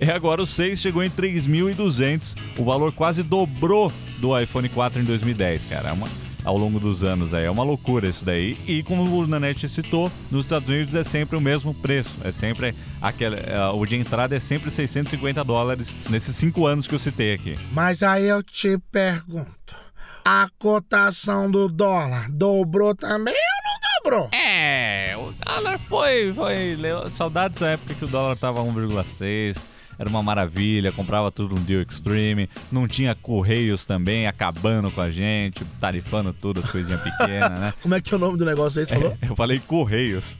E 0.00 0.10
agora 0.10 0.40
o 0.40 0.46
6 0.46 0.78
chegou 0.78 1.02
em 1.02 1.10
3.200. 1.10 2.36
O 2.56 2.64
valor 2.64 2.92
quase 2.92 3.22
dobrou 3.22 3.92
do 4.18 4.38
iPhone 4.38 4.68
4 4.68 5.02
em 5.02 5.04
2010, 5.04 5.64
cara. 5.64 5.88
É 5.88 5.92
uma, 5.92 6.06
ao 6.48 6.56
longo 6.56 6.80
dos 6.80 7.04
anos 7.04 7.34
aí. 7.34 7.44
É 7.44 7.50
uma 7.50 7.62
loucura 7.62 8.08
isso 8.08 8.24
daí. 8.24 8.56
E 8.66 8.82
como 8.82 9.04
o 9.04 9.26
Nanete 9.26 9.68
citou, 9.68 10.10
nos 10.30 10.46
Estados 10.46 10.68
Unidos 10.68 10.94
é 10.94 11.04
sempre 11.04 11.36
o 11.36 11.40
mesmo 11.40 11.74
preço. 11.74 12.16
É 12.24 12.32
sempre 12.32 12.74
aquele, 13.02 13.36
é, 13.36 13.68
o 13.72 13.84
de 13.84 13.96
entrada 13.96 14.34
é 14.34 14.40
sempre 14.40 14.70
650 14.70 15.44
dólares 15.44 15.94
nesses 16.08 16.34
cinco 16.34 16.66
anos 16.66 16.88
que 16.88 16.94
eu 16.94 16.98
citei 16.98 17.34
aqui. 17.34 17.54
Mas 17.70 18.02
aí 18.02 18.26
eu 18.26 18.42
te 18.42 18.78
pergunto: 18.90 19.76
a 20.24 20.48
cotação 20.58 21.50
do 21.50 21.68
dólar 21.68 22.30
dobrou 22.30 22.94
também 22.94 23.34
ou 23.34 24.10
não 24.10 24.18
dobrou? 24.18 24.30
É, 24.32 25.14
o 25.18 25.32
dólar 25.44 25.78
foi, 25.80 26.32
foi. 26.32 26.78
Saudades 27.10 27.60
da 27.60 27.72
época 27.72 27.94
que 27.94 28.04
o 28.06 28.08
dólar 28.08 28.36
tava 28.36 28.60
1,6. 28.62 29.77
Era 29.98 30.08
uma 30.08 30.22
maravilha, 30.22 30.92
comprava 30.92 31.30
tudo 31.30 31.56
no 31.56 31.60
Deal 31.62 31.82
Extreme. 31.82 32.48
Não 32.70 32.86
tinha 32.86 33.14
Correios 33.14 33.84
também 33.84 34.26
acabando 34.26 34.90
com 34.90 35.00
a 35.00 35.10
gente, 35.10 35.64
tarifando 35.80 36.32
tudo, 36.32 36.60
as 36.60 36.70
coisinhas 36.70 37.00
pequenas, 37.00 37.58
né? 37.58 37.74
Como 37.82 37.94
é 37.94 38.00
que 38.00 38.14
é 38.14 38.16
o 38.16 38.20
nome 38.20 38.38
do 38.38 38.44
negócio 38.44 38.80
aí? 38.80 38.86
Você 38.86 38.94
falou? 38.94 39.18
Eu 39.20 39.36
falei 39.36 39.58
Correios. 39.60 40.38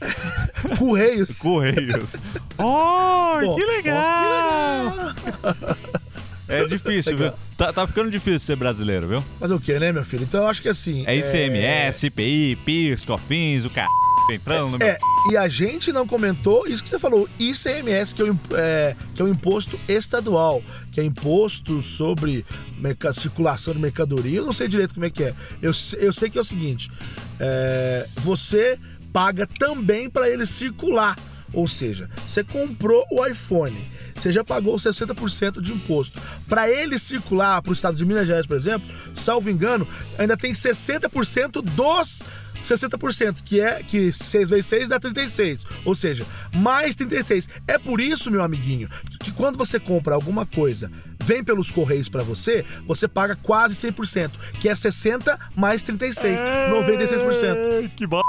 Correios. 0.77 1.37
Correios. 1.39 2.15
Oh, 2.57 3.39
Pô, 3.41 3.55
que 3.55 3.65
legal! 3.65 4.93
que 5.15 5.47
legal. 5.47 5.77
É 6.49 6.65
difícil, 6.65 7.15
viu? 7.15 7.31
Tá, 7.55 7.71
tá 7.71 7.85
ficando 7.85 8.09
difícil 8.09 8.39
ser 8.39 8.55
brasileiro, 8.55 9.07
viu? 9.07 9.23
Mas 9.39 9.51
o 9.51 9.59
que, 9.59 9.77
né, 9.77 9.91
meu 9.91 10.03
filho? 10.03 10.23
Então 10.23 10.41
eu 10.41 10.47
acho 10.47 10.61
que 10.61 10.67
assim. 10.67 11.03
É 11.05 11.15
ICMS, 11.15 12.07
IPI, 12.07 12.55
PIS, 12.65 13.05
COFINS, 13.05 13.65
o 13.65 13.69
c... 13.69 13.85
entrando 14.33 14.69
no 14.69 14.77
meu... 14.79 14.87
É, 14.87 14.97
E 15.27 15.35
a 15.35 15.49
gente 15.49 15.91
não 15.91 16.07
comentou 16.07 16.65
isso 16.65 16.81
que 16.81 16.89
você 16.89 16.97
falou, 16.97 17.27
ICMS, 17.37 18.15
que 18.15 18.21
é 18.21 18.25
o, 18.25 18.39
é, 18.53 18.95
que 19.13 19.21
é 19.21 19.25
o 19.25 19.27
imposto 19.27 19.77
estadual, 19.87 20.63
que 20.93 21.01
é 21.01 21.03
imposto 21.03 21.81
sobre 21.81 22.45
circulação 23.13 23.73
de 23.73 23.79
mercadoria. 23.79 24.37
Eu 24.37 24.45
não 24.45 24.53
sei 24.53 24.67
direito 24.67 24.93
como 24.93 25.05
é 25.05 25.09
que 25.09 25.23
é. 25.23 25.33
Eu, 25.61 25.71
eu 25.97 26.13
sei 26.13 26.29
que 26.29 26.37
é 26.37 26.41
o 26.41 26.43
seguinte: 26.43 26.89
é, 27.39 28.07
você 28.15 28.79
paga 29.11 29.45
também 29.45 30.09
para 30.09 30.29
ele 30.29 30.45
circular. 30.45 31.17
Ou 31.51 31.67
seja, 31.67 32.07
você 32.27 32.43
comprou 32.43 33.03
o 33.11 33.25
iPhone, 33.25 33.89
você 34.15 34.31
já 34.31 34.43
pagou 34.43 34.75
60% 34.75 35.59
de 35.59 35.71
imposto. 35.71 36.21
Para 36.47 36.69
ele 36.69 36.99
circular 36.99 37.59
para 37.63 37.71
o 37.71 37.73
estado 37.73 37.97
de 37.97 38.05
Minas 38.05 38.27
Gerais, 38.27 38.45
por 38.45 38.55
exemplo, 38.55 38.87
salvo 39.15 39.49
engano, 39.49 39.87
ainda 40.19 40.37
tem 40.37 40.53
60% 40.53 41.63
dos 41.63 42.21
60%, 42.63 43.37
que 43.43 43.59
é 43.59 43.81
que 43.83 44.11
6 44.11 44.49
vezes 44.49 44.65
6 44.67 44.87
dá 44.87 44.99
36. 44.99 45.65
Ou 45.85 45.95
seja, 45.95 46.25
mais 46.53 46.95
36. 46.95 47.49
É 47.67 47.77
por 47.77 47.99
isso, 47.99 48.29
meu 48.31 48.43
amiguinho, 48.43 48.89
que 49.19 49.31
quando 49.31 49.57
você 49.57 49.79
compra 49.79 50.15
alguma 50.15 50.45
coisa, 50.45 50.91
vem 51.23 51.43
pelos 51.43 51.71
correios 51.71 52.09
para 52.09 52.23
você, 52.23 52.65
você 52.85 53.07
paga 53.07 53.35
quase 53.35 53.75
100%, 53.75 54.31
que 54.59 54.69
é 54.69 54.75
60 54.75 55.39
mais 55.55 55.83
36, 55.83 56.39
96%. 56.39 57.91
Que 57.95 58.07
bosta! 58.07 58.27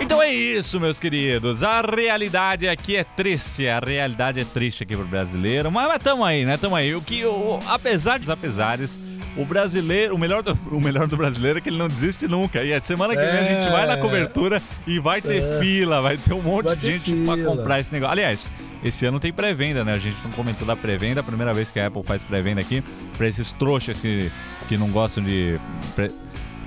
Então 0.00 0.20
é 0.20 0.32
isso, 0.32 0.80
meus 0.80 0.98
queridos. 0.98 1.62
A 1.62 1.80
realidade 1.80 2.68
aqui 2.68 2.96
é 2.96 3.04
triste. 3.04 3.68
A 3.68 3.78
realidade 3.78 4.40
é 4.40 4.44
triste 4.44 4.82
aqui 4.82 4.96
pro 4.96 5.06
brasileiro. 5.06 5.70
Mas, 5.70 5.86
mas 5.86 6.02
tamo 6.02 6.24
aí, 6.24 6.44
né? 6.44 6.56
Tamo 6.56 6.74
aí. 6.74 6.94
O 6.94 7.00
que, 7.00 7.24
o, 7.24 7.60
apesar 7.68 8.18
dos 8.18 8.28
apesares, 8.28 8.98
o 9.36 9.44
brasileiro, 9.44 10.14
o 10.14 10.18
melhor, 10.18 10.42
do, 10.42 10.56
o 10.70 10.80
melhor 10.80 11.06
do 11.06 11.16
brasileiro 11.16 11.58
é 11.58 11.60
que 11.62 11.68
ele 11.68 11.78
não 11.78 11.88
desiste 11.88 12.28
nunca. 12.28 12.62
E 12.62 12.72
a 12.74 12.80
semana 12.80 13.14
que 13.14 13.20
vem 13.22 13.30
a 13.30 13.44
gente 13.44 13.68
vai 13.70 13.86
na 13.86 13.94
É. 13.94 13.96
cobertura 13.96 14.60
e 14.86 14.98
vai 14.98 15.22
ter 15.22 15.42
fila, 15.58 16.00
vai 16.02 16.16
ter 16.16 16.32
um 16.34 16.42
monte 16.42 16.74
de 16.76 16.86
gente 16.86 17.14
pra 17.24 17.34
fila. 17.36 17.56
comprar 17.56 17.80
esse 17.80 17.92
negócio. 17.92 18.12
Aliás, 18.12 18.50
esse 18.84 19.06
ano 19.06 19.18
tem 19.20 19.32
pré-venda, 19.32 19.84
né? 19.84 19.94
A 19.94 19.98
gente 19.98 20.16
não 20.24 20.32
comentou 20.32 20.66
da 20.66 20.76
pré-venda. 20.76 21.20
A 21.20 21.24
primeira 21.24 21.54
vez 21.54 21.70
que 21.70 21.80
a 21.80 21.86
Apple 21.86 22.02
faz 22.02 22.22
pré-venda 22.24 22.60
aqui, 22.60 22.82
pra 23.16 23.26
esses 23.26 23.52
trouxas 23.52 23.98
que, 24.00 24.30
que 24.68 24.76
não 24.76 24.88
gostam 24.90 25.22
de. 25.24 25.58
Pre... 25.94 26.10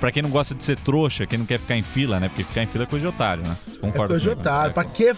Pra 0.00 0.12
quem 0.12 0.22
não 0.22 0.30
gosta 0.30 0.54
de 0.54 0.62
ser 0.62 0.76
trouxa, 0.78 1.26
quem 1.26 1.38
não 1.38 1.46
quer 1.46 1.58
ficar 1.58 1.76
em 1.76 1.82
fila, 1.82 2.20
né? 2.20 2.28
Porque 2.28 2.44
ficar 2.44 2.62
em 2.62 2.66
fila 2.66 2.84
é 2.84 2.86
coisa 2.86 3.08
de 3.08 3.14
otário, 3.14 3.42
né? 3.46 3.56
Você 3.66 3.88
É 3.88 3.92
coisa 3.92 4.18
de 4.18 4.28
otário. 4.30 4.74
Pra 4.74 4.84
quê? 4.84 5.12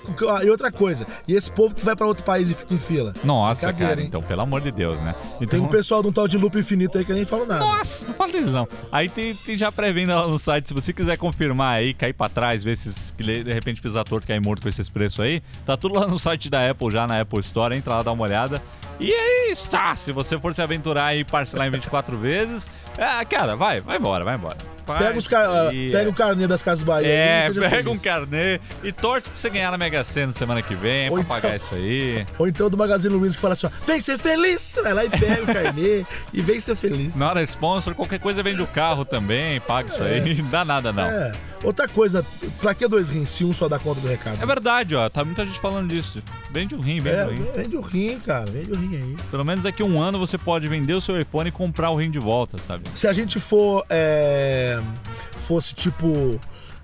E 0.44 0.50
outra 0.50 0.70
coisa, 0.70 1.06
e 1.26 1.34
esse 1.34 1.50
povo 1.50 1.74
que 1.74 1.84
vai 1.84 1.96
pra 1.96 2.06
outro 2.06 2.24
país 2.24 2.48
e 2.50 2.54
fica 2.54 2.74
em 2.74 2.78
fila? 2.78 3.12
Nossa, 3.24 3.72
cara, 3.72 4.00
hein? 4.00 4.06
então, 4.08 4.22
pelo 4.22 4.40
amor 4.42 4.60
de 4.60 4.70
Deus, 4.70 5.00
né? 5.00 5.14
Tem 5.38 5.46
Então, 5.46 5.60
um 5.64 5.68
pessoal 5.68 6.02
de 6.02 6.08
um 6.08 6.12
tal 6.12 6.28
de 6.28 6.38
loop 6.38 6.56
infinito 6.58 6.96
aí 6.98 7.04
que 7.04 7.12
eu 7.12 7.16
nem 7.16 7.24
falo 7.24 7.44
nada. 7.46 7.60
Nossa, 7.64 8.06
não 8.06 8.14
fala 8.14 8.32
deles 8.32 8.48
não. 8.52 8.68
Aí 8.92 9.08
tem, 9.08 9.34
tem 9.34 9.56
já 9.56 9.70
pré-venda 9.72 10.14
lá 10.20 10.28
no 10.28 10.38
site. 10.38 10.68
Se 10.68 10.74
você 10.74 10.92
quiser 10.92 11.16
confirmar 11.16 11.78
aí, 11.78 11.92
cair 11.94 12.12
pra 12.12 12.28
trás, 12.28 12.62
ver 12.62 12.76
se 12.76 13.12
de 13.16 13.52
repente 13.52 13.80
pisar 13.80 14.04
torto, 14.04 14.26
cair 14.26 14.40
morto 14.40 14.62
com 14.62 14.68
esses 14.68 14.88
preços 14.88 15.20
aí, 15.20 15.42
tá 15.66 15.76
tudo 15.76 15.94
lá 15.94 16.06
no 16.06 16.18
site 16.18 16.48
da 16.48 16.70
Apple, 16.70 16.90
já 16.90 17.06
na 17.06 17.20
Apple 17.20 17.40
Store. 17.40 17.74
Entra 17.74 17.94
lá, 17.96 18.02
dá 18.02 18.12
uma 18.12 18.24
olhada. 18.24 18.62
E 19.00 19.12
aí 19.12 19.50
está! 19.52 19.94
Se 19.94 20.10
você 20.10 20.38
for 20.38 20.52
se 20.54 20.60
aventurar 20.60 21.16
e 21.16 21.24
parcelar 21.24 21.68
em 21.68 21.70
24 21.70 22.16
vezes, 22.18 22.68
é, 22.96 23.24
cara, 23.24 23.54
vai, 23.54 23.80
vai 23.80 23.96
embora, 23.96 24.24
vai 24.24 24.34
embora. 24.34 24.56
Pega, 24.84 25.18
os 25.18 25.28
ca... 25.28 25.46
Parceria. 25.46 25.92
pega 25.92 26.10
o 26.10 26.14
carnê 26.14 26.46
das 26.46 26.62
Casas 26.62 26.82
Bahia. 26.82 27.06
É, 27.06 27.48
e 27.48 27.54
pega 27.60 27.90
um 27.90 27.98
carnê 27.98 28.58
e 28.82 28.90
torce 28.90 29.28
pra 29.28 29.36
você 29.36 29.50
ganhar 29.50 29.70
na 29.70 29.76
Mega 29.76 30.02
Sena 30.02 30.32
semana 30.32 30.62
que 30.62 30.74
vem, 30.74 31.10
Ou 31.10 31.16
pra 31.16 31.22
então- 31.22 31.36
pagar 31.42 31.56
isso 31.56 31.74
aí. 31.74 32.26
Ou 32.38 32.48
então 32.48 32.70
do 32.70 32.76
Magazine 32.76 33.14
Luiza 33.14 33.36
que 33.36 33.40
fala 33.42 33.52
assim: 33.52 33.66
ó, 33.66 33.70
vem 33.86 34.00
ser 34.00 34.18
feliz! 34.18 34.78
Vai 34.82 34.94
lá 34.94 35.04
e 35.04 35.10
pega 35.10 35.42
o 35.42 35.46
carnê 35.46 36.06
e 36.32 36.40
vem 36.40 36.58
ser 36.58 36.74
feliz. 36.74 37.16
Na 37.16 37.28
hora 37.28 37.42
sponsor, 37.42 37.94
qualquer 37.94 38.18
coisa 38.18 38.42
vende 38.42 38.62
o 38.62 38.66
carro 38.66 39.04
também, 39.04 39.60
paga 39.60 39.88
isso 39.88 40.02
aí, 40.02 40.34
não 40.42 40.48
dá 40.50 40.64
nada 40.64 40.90
não. 40.90 41.04
É. 41.04 41.32
Outra 41.64 41.88
coisa, 41.88 42.24
pra 42.60 42.72
que 42.74 42.86
dois 42.86 43.08
rins 43.08 43.30
se 43.30 43.44
um 43.44 43.52
só 43.52 43.68
dá 43.68 43.78
conta 43.78 44.00
do 44.00 44.06
recado? 44.08 44.40
É 44.40 44.46
verdade, 44.46 44.94
ó. 44.94 45.08
Tá 45.08 45.24
muita 45.24 45.44
gente 45.44 45.58
falando 45.58 45.88
disso. 45.88 46.22
Vende 46.50 46.74
um 46.74 46.80
rim, 46.80 47.00
vende 47.00 47.16
É, 47.16 47.26
um 47.26 47.30
rim. 47.30 47.44
vende 47.56 47.76
o 47.76 47.80
rim, 47.80 48.20
cara. 48.20 48.50
Vende 48.50 48.70
o 48.72 48.76
rim 48.76 48.94
aí. 48.96 49.16
Pelo 49.30 49.44
menos 49.44 49.64
daqui 49.64 49.82
a 49.82 49.84
um 49.84 50.00
ano 50.00 50.18
você 50.18 50.38
pode 50.38 50.68
vender 50.68 50.94
o 50.94 51.00
seu 51.00 51.20
iPhone 51.20 51.48
e 51.48 51.52
comprar 51.52 51.90
o 51.90 51.96
rim 51.96 52.10
de 52.10 52.18
volta, 52.18 52.58
sabe? 52.58 52.84
Se 52.94 53.06
a 53.08 53.12
gente 53.12 53.40
for. 53.40 53.84
é, 53.90 54.80
fosse 55.40 55.74
tipo. 55.74 56.40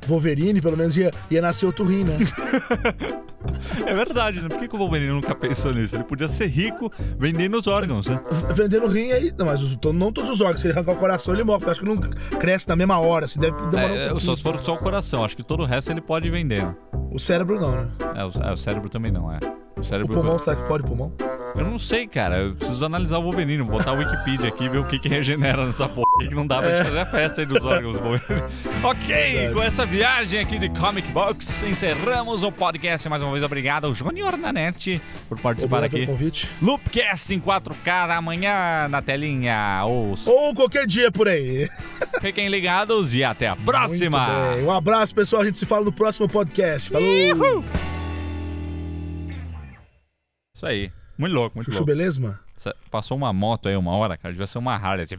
Wolverine, 0.07 0.61
pelo 0.61 0.77
menos 0.77 0.95
ia, 0.99 1.11
ia 1.31 1.41
nascer 1.41 1.65
outro 1.65 1.83
rim, 1.87 2.05
né? 2.05 2.19
É 3.87 3.95
verdade, 3.95 4.41
né? 4.41 4.49
Por 4.49 4.59
que, 4.59 4.69
que 4.69 4.75
o 4.75 4.79
Wolverine 4.79 5.13
nunca 5.13 5.35
pensou 5.35 5.73
nisso? 5.73 5.97
Ele 5.97 6.05
podia 6.05 6.29
ser 6.29 6.47
rico 6.47 6.91
vendendo 7.19 7.57
os 7.59 7.67
órgãos, 7.67 8.07
né? 8.07 8.21
Vendendo 8.55 8.87
rim 8.87 9.11
aí. 9.13 9.33
Não, 9.37 9.47
mas 9.47 9.63
os- 9.63 9.79
não 9.95 10.13
todos 10.13 10.31
os 10.31 10.41
órgãos. 10.41 10.61
Se 10.61 10.67
ele 10.67 10.75
arrancar 10.75 10.93
o 10.93 10.97
coração, 10.97 11.35
ele 11.35 11.45
morre. 11.45 11.65
Eu 11.65 11.71
acho 11.71 11.81
que 11.81 11.87
não 11.87 11.97
cresce 11.97 12.69
na 12.69 12.77
mesma 12.77 12.99
hora. 12.99 13.25
Assim, 13.27 13.39
deve 13.41 13.57
demorar 13.57 13.77
um 13.93 13.97
É, 13.97 14.09
pouquinho. 14.09 14.21
só 14.21 14.35
se 14.37 14.43
for 14.43 14.57
só 14.57 14.75
o 14.75 14.79
coração. 14.79 15.25
Acho 15.25 15.37
que 15.37 15.43
todo 15.43 15.63
o 15.63 15.67
resto 15.67 15.91
ele 15.91 16.01
pode 16.01 16.29
vender. 16.31 16.63
né? 16.65 16.75
O 17.11 17.19
cérebro 17.19 17.61
não, 17.61 17.71
né? 17.73 17.89
É, 18.17 18.25
o, 18.25 18.31
é, 18.49 18.53
o 18.53 18.57
cérebro 18.57 18.89
também 18.89 19.13
não, 19.13 19.31
é. 19.33 19.39
O 19.77 19.81
O 19.81 19.85
cérebro. 19.85 20.15
pulmão, 20.15 20.39
será 20.39 20.57
que 20.57 20.67
pode 20.69 20.83
pulmão? 20.85 21.13
Eu 21.57 21.65
não 21.65 21.79
sei, 21.79 22.07
cara. 22.09 22.39
Eu 22.39 22.55
preciso 22.57 22.85
analisar 22.85 23.19
o 23.19 23.23
Wolverine, 23.23 23.63
vou 23.63 23.79
botar 23.79 23.93
o 23.93 23.97
Wikipedia 23.99 24.49
aqui 24.49 24.65
e 24.65 24.69
ver 24.69 24.79
o 24.79 24.85
que, 24.89 24.99
que 24.99 25.09
regenera 25.09 25.65
nessa 25.65 25.89
porra. 25.89 26.05
O 26.17 26.19
que, 26.19 26.29
que 26.29 26.35
não 26.35 26.45
dá 26.47 26.59
pra 26.59 26.69
É. 26.71 26.77
gente 26.77 26.87
fazer 26.87 26.99
a 26.99 27.07
festa 27.07 27.41
aí 27.43 27.47
dos 27.47 27.65
órgãos 27.65 27.93
do 27.95 28.01
Wolverine. 28.03 28.43
ok, 28.83 29.51
com 29.55 29.63
essa 29.63 29.87
viagem 29.87 30.41
aqui 30.41 30.59
de 30.59 30.69
Comic 30.71 31.07
Box, 31.13 31.63
encerramos 31.65 32.43
o 32.43 32.51
podcast. 32.51 33.09
Mais 33.09 33.23
uma 33.23 33.31
vez, 33.31 33.45
obrigado 33.45 33.85
ao 33.85 33.95
Júnior 33.95 34.37
Nanete 34.37 35.01
por 35.29 35.39
participar 35.39 35.77
Obrigado 35.79 35.91
pelo 35.93 36.03
aqui. 36.03 36.13
convite. 36.13 36.49
Loopcast 36.61 37.33
em 37.35 37.41
4K 37.41 38.11
amanhã 38.17 38.89
na 38.89 39.01
telinha. 39.01 39.85
Os... 39.87 40.27
Ou 40.27 40.53
qualquer 40.55 40.87
dia 40.89 41.13
por 41.13 41.29
aí. 41.29 41.69
Fiquem 42.21 42.49
ligados 42.49 43.15
e 43.15 43.23
até 43.23 43.47
a 43.47 43.55
próxima. 43.55 44.27
Muito 44.27 44.57
bem. 44.57 44.65
Um 44.65 44.73
abraço, 44.73 45.15
pessoal. 45.15 45.43
A 45.43 45.45
gente 45.45 45.59
se 45.59 45.67
fala 45.67 45.85
no 45.85 45.93
próximo 45.93 46.29
podcast. 46.29 46.91
Falou! 46.91 47.09
Uhul. 47.09 47.65
Isso 50.57 50.67
aí. 50.67 50.91
Muito 51.17 51.33
louco, 51.33 51.57
muito 51.57 51.67
Chuchu, 51.67 51.79
louco. 51.79 51.87
beleza, 51.87 52.21
Passou 52.91 53.17
uma 53.17 53.33
moto 53.33 53.69
aí 53.69 53.77
uma 53.77 53.93
hora, 53.93 54.17
cara. 54.17 54.33
Devia 54.33 54.47
ser 54.47 54.59
uma 54.59 54.75
Harley. 54.75 55.05
Assim. 55.05 55.17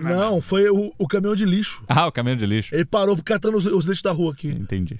Não, 0.00 0.40
foi 0.40 0.68
o, 0.70 0.92
o 0.98 1.06
caminhão 1.06 1.34
de 1.34 1.44
lixo. 1.44 1.82
Ah, 1.88 2.06
o 2.06 2.12
caminhão 2.12 2.36
de 2.36 2.46
lixo. 2.46 2.74
Ele 2.74 2.84
parou 2.84 3.20
catando 3.22 3.56
os, 3.58 3.66
os 3.66 3.84
lixos 3.84 4.02
da 4.02 4.12
rua 4.12 4.32
aqui. 4.32 4.48
Entendi. 4.48 4.98